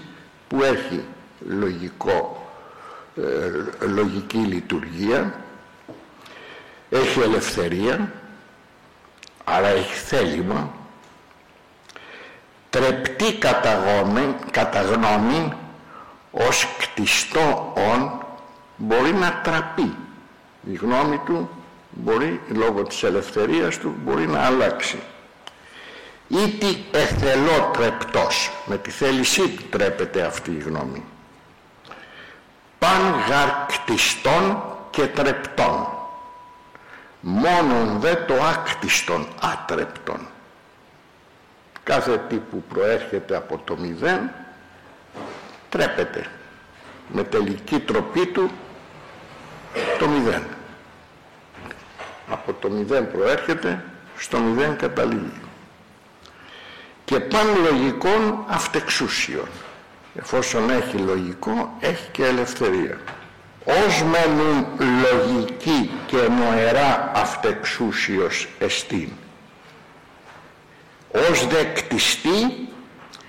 που 0.48 0.62
έχει 0.62 1.04
λογικό, 1.48 2.48
ε, 3.16 3.86
λογική 3.86 4.38
λειτουργία, 4.38 5.34
έχει 6.90 7.20
ελευθερία, 7.20 8.12
άρα 9.44 9.68
έχει 9.68 9.94
θέλημα, 9.94 10.70
τρεπτή 12.70 13.38
κατά 14.50 14.82
γνώμη 14.82 15.52
ως 16.30 16.66
κτιστό 16.78 17.72
όν 17.76 18.24
μπορεί 18.76 19.12
να 19.12 19.40
τραπεί. 19.44 19.94
Η 20.70 20.74
γνώμη 20.74 21.18
του 21.26 21.50
μπορεί, 21.90 22.40
λόγω 22.48 22.82
της 22.82 23.02
ελευθερίας 23.02 23.78
του, 23.78 23.94
μπορεί 24.04 24.26
να 24.26 24.40
αλλάξει. 24.40 24.98
Ήτι 26.28 26.84
εθελό 26.90 27.70
τρεπτός, 27.72 28.50
με 28.66 28.78
τη 28.78 28.90
θέλησή 28.90 29.48
του 29.48 29.62
τρέπεται 29.70 30.22
αυτή 30.22 30.50
η 30.50 30.58
γνώμη. 30.58 31.04
Παν 32.80 33.14
γαρκτιστών 33.28 34.62
και 34.90 35.06
τρεπτών. 35.06 35.86
Μόνον 37.20 38.00
δε 38.00 38.14
το 38.14 38.34
άκτιστον 38.44 39.28
άτρεπτον. 39.40 40.26
Κάθε 41.82 42.18
τι 42.28 42.36
που 42.36 42.62
προέρχεται 42.62 43.36
από 43.36 43.60
το 43.64 43.76
μηδέν 43.76 44.30
τρέπεται 45.68 46.26
με 47.08 47.24
τελική 47.24 47.78
τροπή 47.78 48.26
του 48.26 48.50
το 49.98 50.08
μηδέν. 50.08 50.42
Από 52.28 52.52
το 52.52 52.70
μηδέν 52.70 53.10
προέρχεται 53.10 53.84
στο 54.16 54.38
μηδέν 54.38 54.76
καταλήγει. 54.76 55.40
Και 57.04 57.20
παν 57.20 57.46
λογικών 57.70 58.44
αυτεξούσιων 58.48 59.48
εφόσον 60.14 60.70
έχει 60.70 60.96
λογικό, 60.96 61.76
έχει 61.80 62.08
και 62.10 62.24
ελευθερία. 62.24 62.98
Ως 63.64 64.02
μένουν 64.02 64.66
λογική 64.78 65.90
και 66.06 66.16
νοερά 66.16 67.10
αυτεξούσιος 67.14 68.48
εστίν. 68.58 69.08
Ως 71.30 71.46
δε 71.46 71.64
κτιστή 71.64 72.68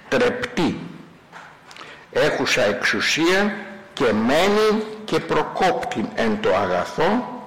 τρεπτή. 0.08 0.80
Έχουσα 2.12 2.62
εξουσία 2.62 3.56
και 3.94 4.14
μένει 4.14 4.84
και 5.06 5.20
προκόπτει 5.20 6.10
εν 6.16 6.40
το 6.42 6.56
αγαθό. 6.56 7.40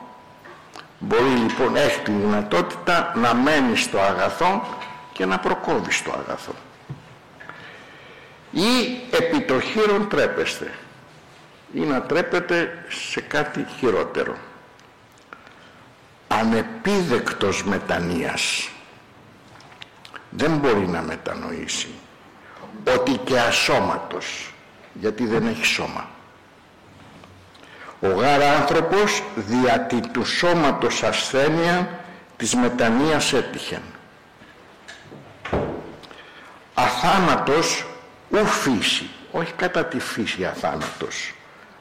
Μπορεί 0.98 1.30
λοιπόν, 1.30 1.76
έχει 1.76 2.00
τη 2.00 2.10
δυνατότητα 2.10 3.12
να 3.16 3.34
μένει 3.34 3.76
στο 3.76 3.98
αγαθό 3.98 4.62
και 5.12 5.26
να 5.26 5.38
προκόβει 5.38 5.92
στο 5.92 6.12
αγαθό 6.24 6.52
ή 8.54 9.00
επί 9.10 9.40
το 9.40 9.60
χείρον 9.60 10.08
τρέπεστε. 10.08 10.72
Ή 11.72 11.80
να 11.80 12.02
τρέπετε 12.02 12.84
σε 12.88 13.20
κάτι 13.20 13.66
χειρότερο. 13.78 14.36
Ανεπίδεκτος 16.28 17.64
μετανοίας. 17.64 18.68
Δεν 20.30 20.56
μπορεί 20.56 20.88
να 20.88 21.02
μετανοήσει. 21.02 21.88
Ότι 22.96 23.16
και 23.24 23.38
ασώματος 23.40 24.54
γιατί 24.92 25.26
δεν 25.26 25.46
έχει 25.46 25.64
σώμα. 25.64 26.08
Ο 28.00 28.08
γάρα 28.08 28.52
άνθρωπος 28.56 29.22
δια 29.34 29.86
του 30.12 30.24
σώματος 30.24 31.02
ασθένεια 31.02 32.00
της 32.36 32.54
μετανοίας 32.54 33.32
έτυχεν. 33.32 33.82
Αθάνατος 36.74 37.86
ου 38.34 38.46
φύση, 38.46 39.10
όχι 39.30 39.52
κατά 39.52 39.84
τη 39.84 39.98
φύση 39.98 40.44
αθάνατος, 40.44 41.34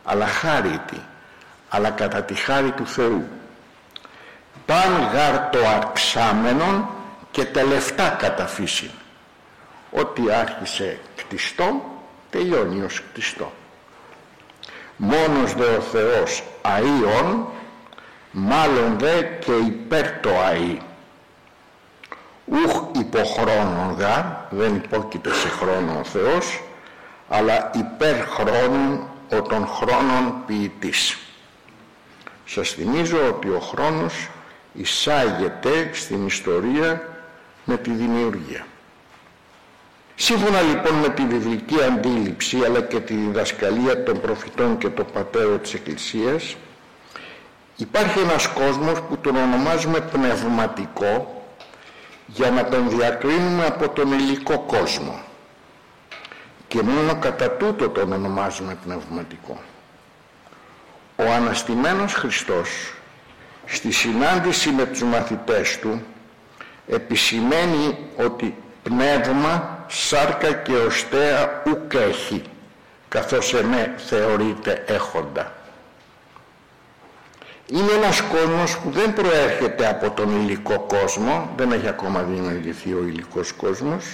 αλλά 0.03 0.25
χάριτη, 0.27 1.01
αλλά 1.69 1.89
κατά 1.89 2.23
τη 2.23 2.33
χάρη 2.33 2.71
του 2.71 2.87
Θεού. 2.87 3.27
Παν 4.65 5.09
γάρ 5.13 5.49
το 5.49 5.67
αρξάμενον 5.67 6.89
και 7.31 7.45
τελευτά 7.45 8.09
κατά 8.09 8.47
φύση. 8.47 8.91
Ό,τι 9.91 10.31
άρχισε 10.31 10.99
κτιστό, 11.15 11.81
τελειώνει 12.29 12.83
ως 12.83 13.01
κτιστό. 13.11 13.53
Μόνος 14.95 15.53
δε 15.53 15.65
ο 15.65 15.81
Θεός 15.81 16.43
αΐων, 16.61 17.35
μάλλον 18.31 18.99
δε 18.99 19.21
και 19.21 19.51
υπέρ 19.51 20.19
το 20.19 20.29
αΐ 20.29 20.77
ουχ 22.45 22.83
υποχρόνων 22.99 23.95
γάρ, 23.97 24.23
δεν 24.49 24.75
υπόκειται 24.75 25.33
σε 25.33 25.47
χρόνο 25.47 25.99
ο 25.99 26.03
Θεός, 26.03 26.63
αλλά 27.29 27.71
υπέρ 27.73 28.25
χρόνων 28.25 29.07
ο 29.31 29.41
των 29.41 29.67
χρόνων 29.67 30.43
ποιητής. 30.45 31.17
Σας 32.45 32.69
θυμίζω 32.69 33.27
ότι 33.27 33.47
ο 33.49 33.59
χρόνος 33.59 34.29
εισάγεται 34.73 35.89
στην 35.93 36.25
ιστορία 36.25 37.01
με 37.65 37.77
τη 37.77 37.89
δημιουργία. 37.89 38.65
Σύμφωνα 40.15 40.61
λοιπόν 40.61 40.93
με 40.93 41.09
τη 41.09 41.25
βιβλική 41.25 41.83
αντίληψη 41.83 42.57
αλλά 42.65 42.81
και 42.81 42.99
τη 42.99 43.13
διδασκαλία 43.13 44.03
των 44.03 44.21
προφητών 44.21 44.77
και 44.77 44.89
των 44.89 45.05
πατέρων 45.13 45.61
της 45.61 45.73
Εκκλησίας 45.73 46.55
υπάρχει 47.75 48.19
ένας 48.19 48.47
κόσμος 48.47 49.01
που 49.01 49.17
τον 49.17 49.35
ονομάζουμε 49.35 49.99
πνευματικό 49.99 51.42
για 52.27 52.51
να 52.51 52.65
τον 52.65 52.89
διακρίνουμε 52.89 53.65
από 53.65 53.89
τον 53.89 54.11
υλικό 54.11 54.59
κόσμο 54.59 55.21
και 56.67 56.81
μόνο 56.81 57.15
κατά 57.15 57.51
τούτο 57.51 57.89
τον 57.89 58.11
ονομάζουμε 58.11 58.77
πνευματικό. 58.83 59.59
Ο 61.15 61.23
αναστημένος 61.31 62.13
Χριστός 62.13 62.93
στη 63.65 63.91
συνάντηση 63.91 64.69
με 64.69 64.85
τους 64.85 65.03
μαθητές 65.03 65.79
του 65.79 66.03
επισημαίνει 66.87 67.97
ότι 68.17 68.55
πνεύμα, 68.83 69.85
σάρκα 69.87 70.53
και 70.53 70.73
οστέα 70.73 71.63
ουκ 71.67 71.93
έχει 71.93 72.43
καθώς 73.09 73.53
εμέ 73.53 73.95
θεωρείται 73.97 74.83
έχοντα 74.87 75.62
είναι 77.67 77.91
ένας 77.91 78.21
κόσμος 78.21 78.77
που 78.77 78.89
δεν 78.89 79.13
προέρχεται 79.13 79.87
από 79.87 80.11
τον 80.11 80.41
υλικό 80.41 80.79
κόσμο, 80.79 81.49
δεν 81.55 81.71
έχει 81.71 81.87
ακόμα 81.87 82.21
δημιουργηθεί 82.21 82.93
ο 82.93 83.03
υλικός 83.07 83.51
κόσμος, 83.51 84.05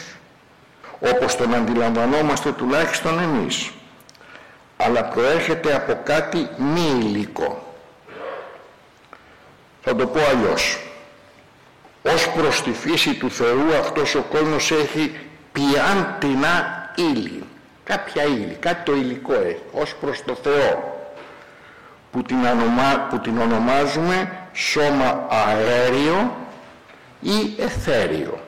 όπως 1.00 1.36
τον 1.36 1.54
αντιλαμβανόμαστε 1.54 2.52
τουλάχιστον 2.52 3.20
εμείς, 3.20 3.72
αλλά 4.78 5.04
προέρχεται 5.04 5.76
από 5.76 6.00
κάτι 6.04 6.50
μη 6.58 7.00
υλικό. 7.00 7.74
Θα 9.82 9.95
το 9.95 10.08
πω 10.08 10.20
αλλιώς. 10.30 10.84
Ως 12.04 12.30
προς 12.30 12.62
τη 12.62 12.72
φύση 12.72 13.14
του 13.14 13.32
Θεού 13.32 13.76
αυτός 13.80 14.16
ο 14.16 14.22
κόσμος 14.22 14.72
έχει 14.72 15.20
πιάντινα 15.52 16.91
ύλη. 16.95 17.43
Κάποια 17.84 18.24
ύλη, 18.24 18.58
κάτι 18.60 18.84
το 18.84 18.95
υλικό 18.95 19.34
έχει, 19.34 19.62
ως 19.72 19.95
προς 19.95 20.24
το 20.26 20.36
Θεό 20.43 20.99
που 22.12 22.22
την, 22.22 22.38
που 23.10 23.20
την 23.20 23.38
ονομάζουμε 23.38 24.32
σώμα 24.53 25.28
αέριο 25.30 26.38
ή 27.20 27.55
εθέριο. 27.57 28.39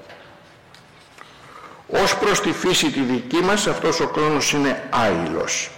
Ως 2.04 2.18
προς 2.18 2.42
τη 2.42 2.52
φύση 2.52 2.92
τη 2.92 3.00
δική 3.00 3.38
μας 3.38 3.68
αυτός 3.68 4.00
ο 4.00 4.08
χρόνος 4.14 4.52
είναι 4.52 4.84
άειλος, 4.90 5.72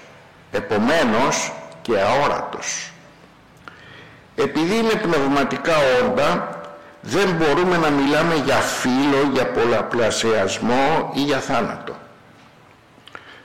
επομένως 0.51 1.53
και 1.81 1.99
αόρατος. 1.99 2.91
Επειδή 4.35 4.75
είναι 4.75 4.95
πνευματικά 4.95 5.73
όρτα, 6.03 6.61
δεν 7.01 7.31
μπορούμε 7.31 7.77
να 7.77 7.89
μιλάμε 7.89 8.35
για 8.35 8.55
φύλλο, 8.55 9.29
για 9.33 9.47
πολλαπλασιασμό 9.47 11.11
ή 11.13 11.19
για 11.19 11.39
θάνατο. 11.39 11.95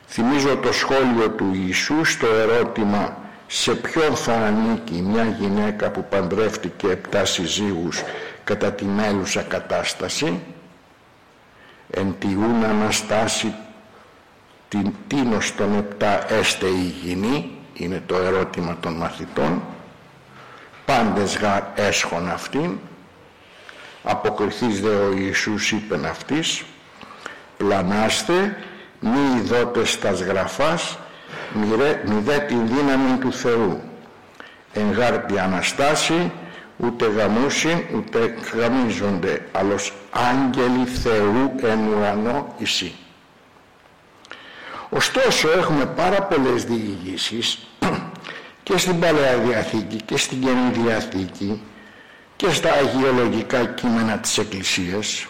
Θυμίζω 0.09 0.57
το 0.57 0.73
σχόλιο 0.73 1.31
του 1.31 1.51
Ιησού 1.55 2.05
στο 2.05 2.27
ερώτημα 2.27 3.17
σε 3.51 3.75
ποιον 3.75 4.17
θα 4.17 4.33
ανήκει 4.33 5.03
μια 5.03 5.25
γυναίκα 5.25 5.91
που 5.91 6.05
παντρεύτηκε 6.09 6.87
επτά 6.87 7.25
συζύγους 7.25 8.03
κατά 8.45 8.73
τη 8.73 8.85
μέλουσα 8.85 9.43
κατάσταση; 9.43 10.41
Εν 11.91 12.15
τιούν 12.19 12.65
αναστάσει 12.65 13.55
την 14.69 14.93
τίνος 15.07 15.55
των 15.55 15.77
επτά 15.79 16.33
έστε 16.33 16.67
υγιεινή 16.67 17.51
είναι 17.75 18.03
το 18.07 18.17
ερώτημα 18.17 18.77
των 18.81 18.95
μαθητών. 18.95 19.63
Πάντες 20.85 21.37
γα 21.37 21.73
έσχον 21.75 22.31
αυτήν. 22.31 22.79
Αποκριθείς 24.03 24.81
δε 24.81 24.95
ο 24.95 25.13
Ιησούς 25.13 25.73
είπεν 25.73 26.07
αυτής 26.07 26.65
πλανάστε 27.57 28.57
μη 29.01 29.37
ειδότες 29.37 29.99
τας 29.99 30.21
γραφάς 30.21 30.99
μη 31.55 32.21
δε 32.25 32.39
την 32.39 32.67
δύναμη 32.67 33.19
του 33.21 33.33
Θεού 33.33 33.81
εν 34.73 34.93
γάρτη 34.93 35.39
Αναστάση 35.39 36.33
ούτε 36.77 37.07
γαμούσιν 37.07 37.83
ούτε 37.95 38.35
γαμίζονται 38.55 39.47
αλλος 39.53 39.93
άγγελοι 40.11 40.87
Θεού 40.87 41.55
εν 41.63 41.79
ουρανό 41.87 42.55
εσύ. 42.61 42.95
Ωστόσο 44.89 45.51
έχουμε 45.51 45.87
πάρα 45.87 46.23
πολλές 46.23 46.65
διηγήσεις 46.65 47.67
και 48.63 48.79
στην 48.79 49.01
Παλαιά 49.01 49.37
Διαθήκη 49.37 49.97
και 50.05 50.17
στην 50.17 50.41
Καινή 50.41 50.71
Διαθήκη 50.73 51.63
και 52.37 52.51
στα 52.51 52.71
αγιολογικά 52.73 53.65
κείμενα 53.65 54.19
της 54.19 54.39
Εκκλησίας 54.39 55.27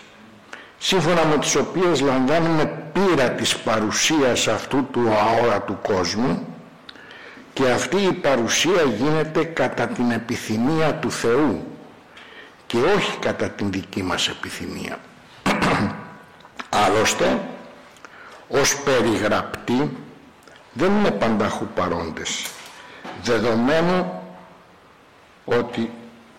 σύμφωνα 0.79 1.25
με 1.25 1.39
τις 1.39 1.55
οποίες 1.57 2.01
λαμβάνουμε 2.01 2.83
πείρα 2.93 3.31
της 3.31 3.57
παρουσίας 3.57 4.49
αυτού 4.49 4.87
του 4.93 5.09
αόρατου 5.09 5.79
κόσμου 5.83 6.47
και 7.53 7.71
αυτή 7.71 7.97
η 7.97 8.13
παρουσία 8.13 8.83
γίνεται 8.83 9.45
κατά 9.45 9.87
την 9.87 10.11
επιθυμία 10.11 10.95
του 10.95 11.11
Θεού 11.11 11.67
και 12.67 12.77
όχι 12.77 13.19
κατά 13.19 13.49
την 13.51 13.73
δική 13.73 14.03
μας 14.03 14.29
επιθυμία. 14.29 14.99
Άλλωστε, 16.87 17.41
ως 18.49 18.77
περιγραπτή 18.77 19.97
δεν 20.73 20.91
είναι 20.97 21.11
πανταχού 21.11 21.67
παρόντες, 21.75 22.47
δεδομένου 23.23 24.23
ότι 25.45 25.91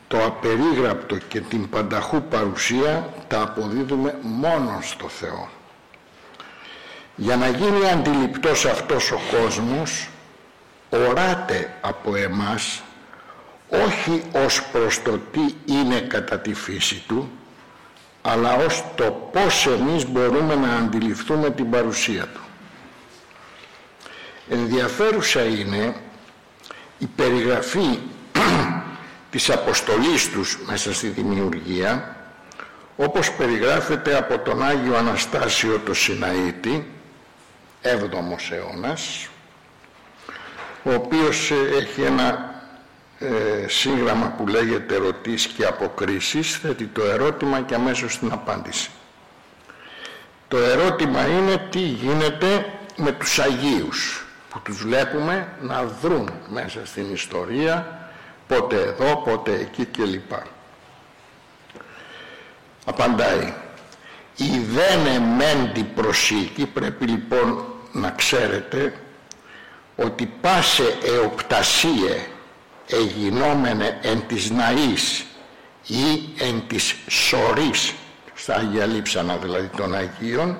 το 0.09 0.25
απερίγραπτο 0.25 1.17
και 1.17 1.39
την 1.39 1.69
πανταχού 1.69 2.21
παρουσία 2.21 3.13
τα 3.27 3.41
αποδίδουμε 3.41 4.17
μόνο 4.21 4.79
στο 4.81 5.09
Θεό. 5.09 5.49
Για 7.15 7.35
να 7.35 7.47
γίνει 7.47 7.89
αντιληπτός 7.89 8.65
αυτός 8.65 9.11
ο 9.11 9.19
κόσμος, 9.31 10.09
οράται 10.89 11.73
από 11.81 12.15
εμάς 12.15 12.81
όχι 13.69 14.23
ως 14.45 14.63
προς 14.71 15.01
το 15.01 15.19
τι 15.31 15.73
είναι 15.73 15.99
κατά 15.99 16.39
τη 16.39 16.53
φύση 16.53 17.03
του, 17.07 17.31
αλλά 18.21 18.55
ως 18.55 18.83
το 18.95 19.29
πώς 19.31 19.67
εμείς 19.67 20.05
μπορούμε 20.05 20.55
να 20.55 20.75
αντιληφθούμε 20.75 21.49
την 21.49 21.69
παρουσία 21.69 22.27
του. 22.33 22.41
Ενδιαφέρουσα 24.49 25.43
είναι 25.43 25.95
η 26.97 27.05
περιγραφή 27.05 27.99
της 29.31 29.49
αποστολής 29.49 30.29
τους 30.29 30.59
μέσα 30.65 30.93
στη 30.93 31.07
δημιουργία 31.07 32.15
όπως 32.95 33.31
περιγράφεται 33.31 34.17
από 34.17 34.39
τον 34.39 34.63
Άγιο 34.63 34.95
Αναστάσιο 34.95 35.79
το 35.85 35.93
Σιναήτη 35.93 36.87
7ο 37.83 38.51
αιώνας 38.51 39.27
ο 40.83 40.93
οποίος 40.93 41.51
ε, 41.51 41.77
έχει 41.77 42.01
ένα 42.01 42.53
ε, 43.19 43.67
σύγγραμμα 43.67 44.27
που 44.37 44.47
λέγεται 44.47 44.95
ερωτήσεις 44.95 45.51
και 45.51 45.65
αποκρίσεις 45.65 46.57
θέτει 46.57 46.85
το 46.85 47.03
ερώτημα 47.03 47.61
και 47.61 47.75
αμέσως 47.75 48.19
την 48.19 48.31
απάντηση. 48.31 48.89
Το 50.47 50.57
ερώτημα 50.57 51.27
είναι 51.27 51.67
τι 51.71 51.79
γίνεται 51.79 52.73
με 52.95 53.11
τους 53.11 53.39
Αγίους 53.39 54.25
που 54.49 54.59
τους 54.59 54.81
βλέπουμε 54.81 55.47
να 55.61 55.83
δρουν 55.83 56.29
μέσα 56.49 56.85
στην 56.85 57.13
ιστορία 57.13 57.98
πότε 58.49 58.75
εδώ, 58.81 59.15
πότε 59.15 59.53
εκεί 59.53 59.85
κλπ. 59.85 60.31
Απαντάει 62.85 63.53
η 64.35 64.59
δεν 64.59 65.05
εμέντη 65.05 65.83
προσήκη 65.83 66.65
πρέπει 66.65 67.05
λοιπόν 67.05 67.65
να 67.91 68.09
ξέρετε 68.11 68.93
ότι 69.95 70.25
πάσε 70.41 70.97
εοπτασίε 71.03 72.25
εγινόμενε 72.87 73.99
εν 74.01 74.23
της 74.27 74.49
ναής 74.49 75.25
ή 75.87 76.29
εν 76.39 76.63
της 76.67 76.95
σωρής 77.07 77.93
στα 78.33 78.55
Αγία 78.55 78.85
Λείψανα 78.85 79.37
δηλαδή 79.37 79.67
των 79.77 79.95
Αγίων 79.95 80.57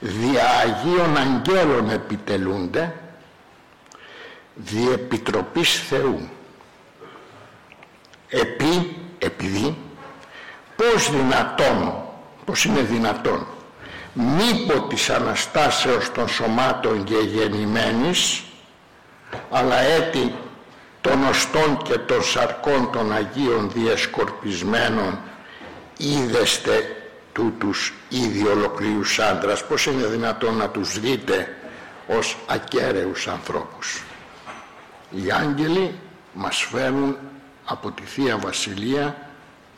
δια 0.00 0.44
Αγίων 0.50 1.16
Αγγέλων 1.16 1.90
επιτελούνται 1.90 2.94
διεπιτροπής 4.54 5.80
Θεού 5.88 6.28
επί, 8.32 8.96
επειδή 9.18 9.76
πώς 10.76 11.10
δυνατόν 11.10 11.94
πως 12.44 12.64
είναι 12.64 12.80
δυνατόν 12.80 13.46
μήπως 14.12 14.88
της 14.88 15.10
Αναστάσεως 15.10 16.12
των 16.12 16.28
σωμάτων 16.28 17.04
και 17.04 17.14
γεννημένης 17.14 18.42
αλλά 19.50 19.78
έτη 19.78 20.34
των 21.00 21.24
οστών 21.24 21.82
και 21.82 21.98
των 21.98 22.22
σαρκών 22.22 22.90
των 22.92 23.12
Αγίων 23.12 23.70
διασκορπισμένων 23.74 25.18
είδεστε 25.96 26.96
τούτους 27.32 27.94
ήδη 28.08 28.46
ολοκλήρους 28.46 29.18
άντρας 29.18 29.66
πως 29.66 29.86
είναι 29.86 30.06
δυνατόν 30.06 30.56
να 30.56 30.68
τους 30.68 31.00
δείτε 31.00 31.56
ως 32.06 32.36
ακέραιους 32.46 33.28
ανθρώπους. 33.28 34.02
Οι 35.10 35.30
άγγελοι 35.30 35.94
μας 36.32 36.56
φέρνουν 36.70 37.16
από 37.64 37.90
τη 37.90 38.02
Θεία 38.02 38.38
Βασιλεία 38.38 39.16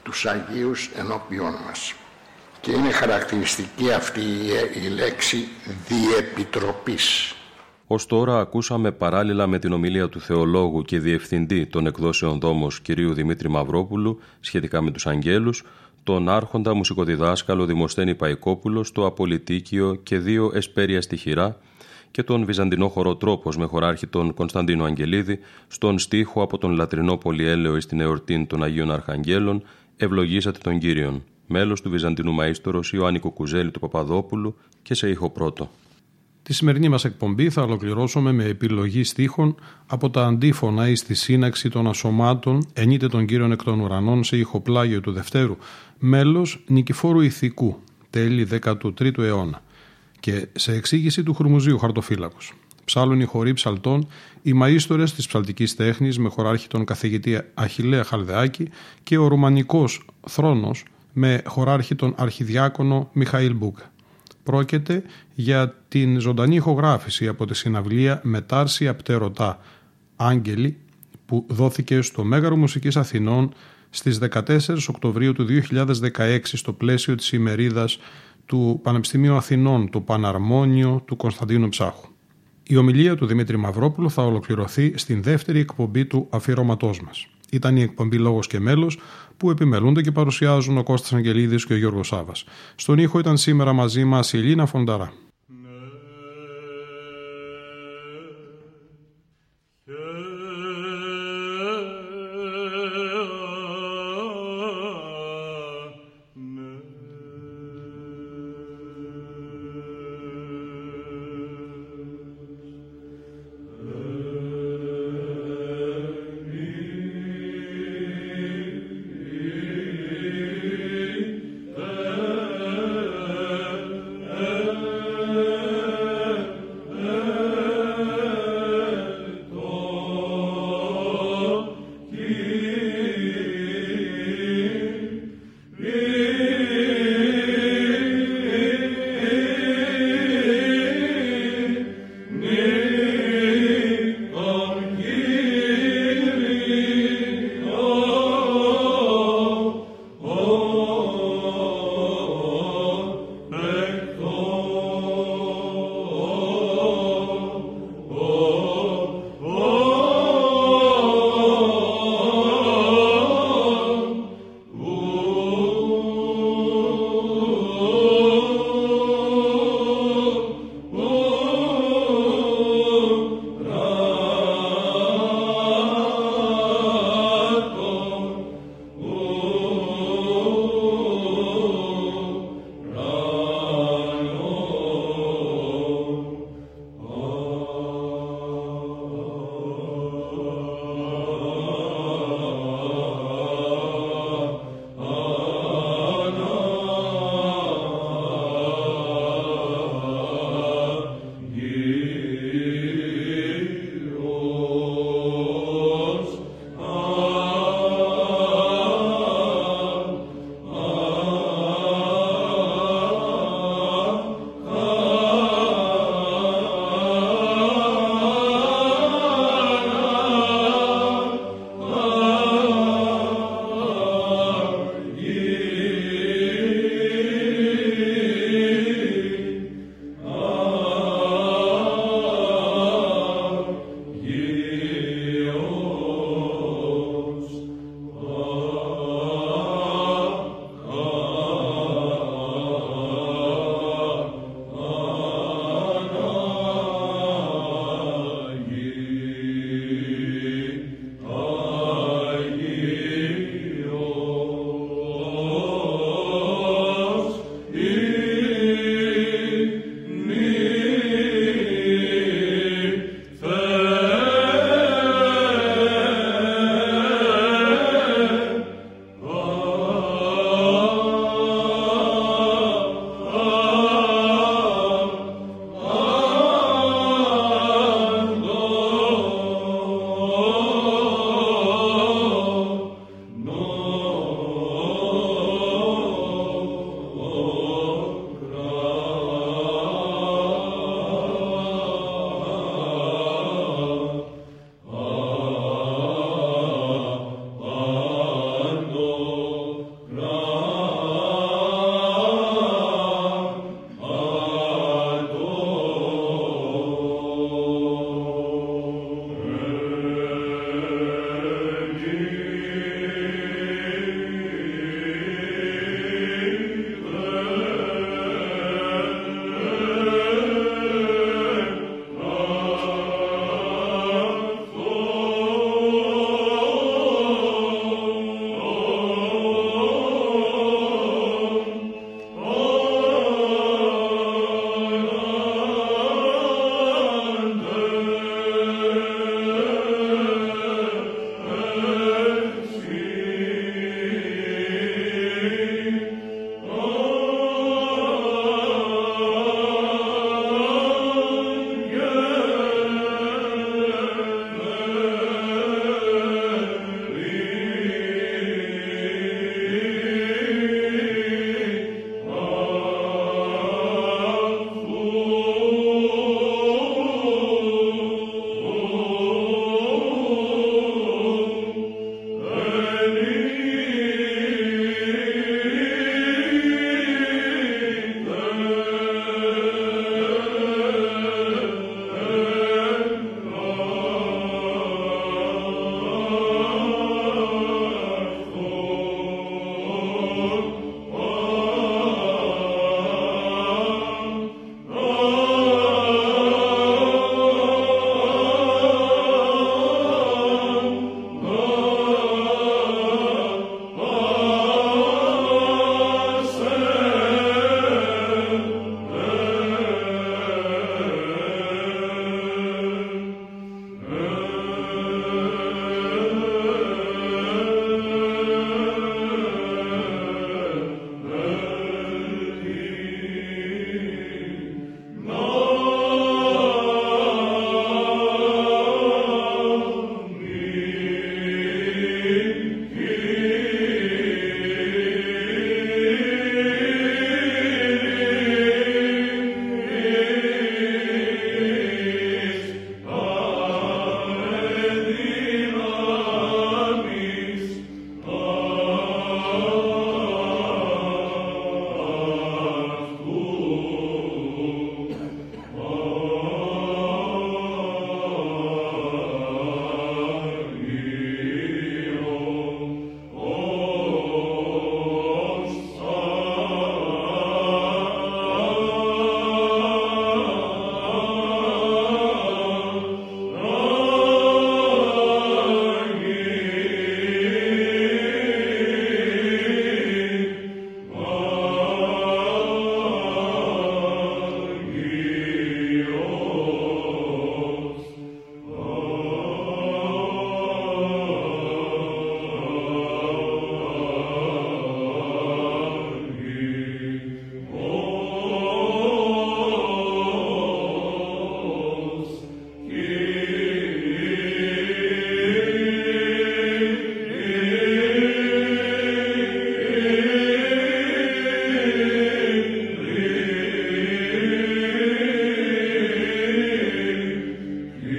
τους 0.03 0.26
Αγίους 0.26 0.91
ενώπιόν 0.97 1.55
μας 1.66 1.95
και 2.61 2.70
είναι 2.72 2.91
χαρακτηριστική 2.91 3.93
αυτή 3.93 4.20
η 4.85 4.89
λέξη 4.89 5.49
διεπιτροπής 5.89 7.35
Ω 7.87 7.97
τώρα 7.97 8.39
ακούσαμε 8.39 8.93
παράλληλα 8.93 9.47
με 9.47 9.59
την 9.59 9.72
ομιλία 9.72 10.09
του 10.09 10.20
θεολόγου 10.20 10.82
και 10.82 10.99
διευθυντή 10.99 11.66
των 11.66 11.87
εκδόσεων 11.87 12.41
δόμος 12.41 12.82
κ. 12.82 12.93
Δημήτρη 12.93 13.49
Μαυρόπουλου 13.49 14.20
σχετικά 14.41 14.82
με 14.82 14.91
τους 14.91 15.07
αγγέλους 15.07 15.64
τον 16.05 16.28
άρχοντα 16.28 16.74
μουσικοδιδάσκαλο 16.74 17.64
Δημοσθένη 17.64 18.14
Παϊκόπουλο 18.14 18.85
στο 18.85 19.07
Απολυτίκιο 19.07 19.95
και 19.95 20.18
δύο 20.18 20.51
εσπέρια 20.55 21.03
στη 21.03 21.16
Χειρά 21.16 21.57
και 22.14 22.22
τον 22.22 22.44
Βυζαντινό 22.44 22.88
χοροτρόπο 22.88 23.50
με 23.58 23.64
χωράρχη 23.64 24.06
τον 24.06 24.34
Κωνσταντίνο 24.34 24.84
Αγγελίδη 24.84 25.38
στον 25.66 25.98
στίχο 25.98 26.42
από 26.42 26.58
τον 26.58 26.70
λατρινό 26.72 27.16
πολυέλαιο 27.16 27.80
στην 27.80 28.00
εορτήν 28.00 28.46
των 28.46 28.62
Αγίων 28.62 28.90
Αρχαγγέλων 28.90 29.62
«Ευλογήσατε 29.96 30.58
τον 30.62 30.78
Κύριον» 30.78 31.22
μέλος 31.46 31.80
του 31.80 31.90
Βυζαντινού 31.90 32.36
Μαΐστορος 32.38 32.92
Ιωάννη 32.92 33.18
Κουκουζέλη 33.18 33.70
του 33.70 33.80
Παπαδόπουλου 33.80 34.56
και 34.82 34.94
σε 34.94 35.08
ήχο 35.08 35.30
πρώτο. 35.30 35.70
Τη 36.42 36.52
σημερινή 36.52 36.88
μας 36.88 37.04
εκπομπή 37.04 37.50
θα 37.50 37.62
ολοκληρώσουμε 37.62 38.32
με 38.32 38.44
επιλογή 38.44 39.04
στίχων 39.04 39.54
από 39.86 40.10
τα 40.10 40.26
αντίφωνα 40.26 40.88
ή 40.88 40.94
στη 40.94 41.14
σύναξη 41.14 41.68
των 41.68 41.86
ασωμάτων 41.86 42.66
ενείτε 42.72 43.08
των 43.08 43.26
κύριων 43.26 43.52
εκ 43.52 43.62
των 43.62 43.80
ουρανών 43.80 44.24
σε 44.24 44.36
ηχοπλάγιο 44.36 45.00
του 45.00 45.12
Δευτέρου, 45.12 45.56
μέλος 45.98 46.64
Νικηφόρου 46.66 47.20
Ηθικού, 47.20 47.76
τέλη 48.10 48.48
13ου 48.50 49.18
αιώνα 49.18 49.63
και 50.25 50.47
σε 50.53 50.72
εξήγηση 50.72 51.22
του 51.22 51.35
Χρουμουζίου 51.35 51.79
Χαρτοφύλακος. 51.79 52.53
Ψάλλουν 52.85 53.20
οι 53.20 53.25
χωροί 53.25 53.53
ψαλτών, 53.53 54.07
οι 54.43 54.53
μαΐστορες 54.62 55.11
της 55.16 55.27
ψαλτικής 55.27 55.75
τέχνης 55.75 56.18
με 56.18 56.29
χωράρχη 56.29 56.68
τον 56.68 56.85
καθηγητή 56.85 57.41
Αχιλέα 57.55 58.05
Χαλδεάκη 58.05 58.68
και 59.03 59.18
ο 59.18 59.27
ρουμανικός 59.27 60.05
θρόνος 60.29 60.85
με 61.12 61.43
χωράρχη 61.47 61.95
τον 61.95 62.14
αρχιδιάκονο 62.16 63.11
Μιχαήλ 63.12 63.55
Μπούκα. 63.55 63.93
Πρόκειται 64.43 65.03
για 65.35 65.75
την 65.89 66.20
ζωντανή 66.20 66.55
ηχογράφηση 66.55 67.29
από 67.29 67.47
τη 67.47 67.55
συναυλία 67.55 68.20
«Μετάρσια 68.22 68.95
Πτερωτά, 68.95 69.59
Άγγελοι» 70.16 70.77
που 71.27 71.47
δόθηκε 71.49 72.01
στο 72.01 72.25
Μέγαρο 72.25 72.57
Μουσικής 72.57 72.97
Αθηνών 72.97 73.55
στις 73.91 74.18
14 74.31 74.59
Οκτωβρίου 74.89 75.33
του 75.33 75.47
2016 76.16 76.39
στο 76.43 76.72
πλαίσιο 76.72 77.14
της 77.14 77.33
ημερίδας 77.33 77.99
του 78.47 78.80
Πανεπιστημίου 78.82 79.34
Αθηνών, 79.34 79.90
το 79.90 80.01
Παναρμόνιο 80.01 81.03
του 81.07 81.16
Κωνσταντίνου 81.16 81.68
Ψάχου. 81.68 82.09
Η 82.66 82.76
ομιλία 82.76 83.16
του 83.16 83.26
Δημήτρη 83.26 83.57
Μαυρόπουλου 83.57 84.11
θα 84.11 84.22
ολοκληρωθεί 84.22 84.92
στην 84.97 85.22
δεύτερη 85.22 85.59
εκπομπή 85.59 86.05
του 86.05 86.26
αφιερώματός 86.30 87.01
μας. 87.01 87.28
Ήταν 87.51 87.76
η 87.76 87.82
εκπομπή 87.82 88.18
Λόγος 88.18 88.47
και 88.47 88.61
Μέλος 88.61 88.99
που 89.36 89.51
επιμελούνται 89.51 90.01
και 90.01 90.11
παρουσιάζουν 90.11 90.78
ο 90.78 90.82
Κώστας 90.82 91.12
Αγγελίδης 91.12 91.66
και 91.66 91.72
ο 91.72 91.76
Γιώργος 91.76 92.07
Σάβας. 92.07 92.45
Στον 92.74 92.99
ήχο 92.99 93.18
ήταν 93.18 93.36
σήμερα 93.36 93.72
μαζί 93.72 94.05
μας 94.05 94.32
η 94.32 94.38
Ελίνα 94.38 94.66
Φονταρά. 94.66 95.12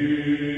you. 0.06 0.55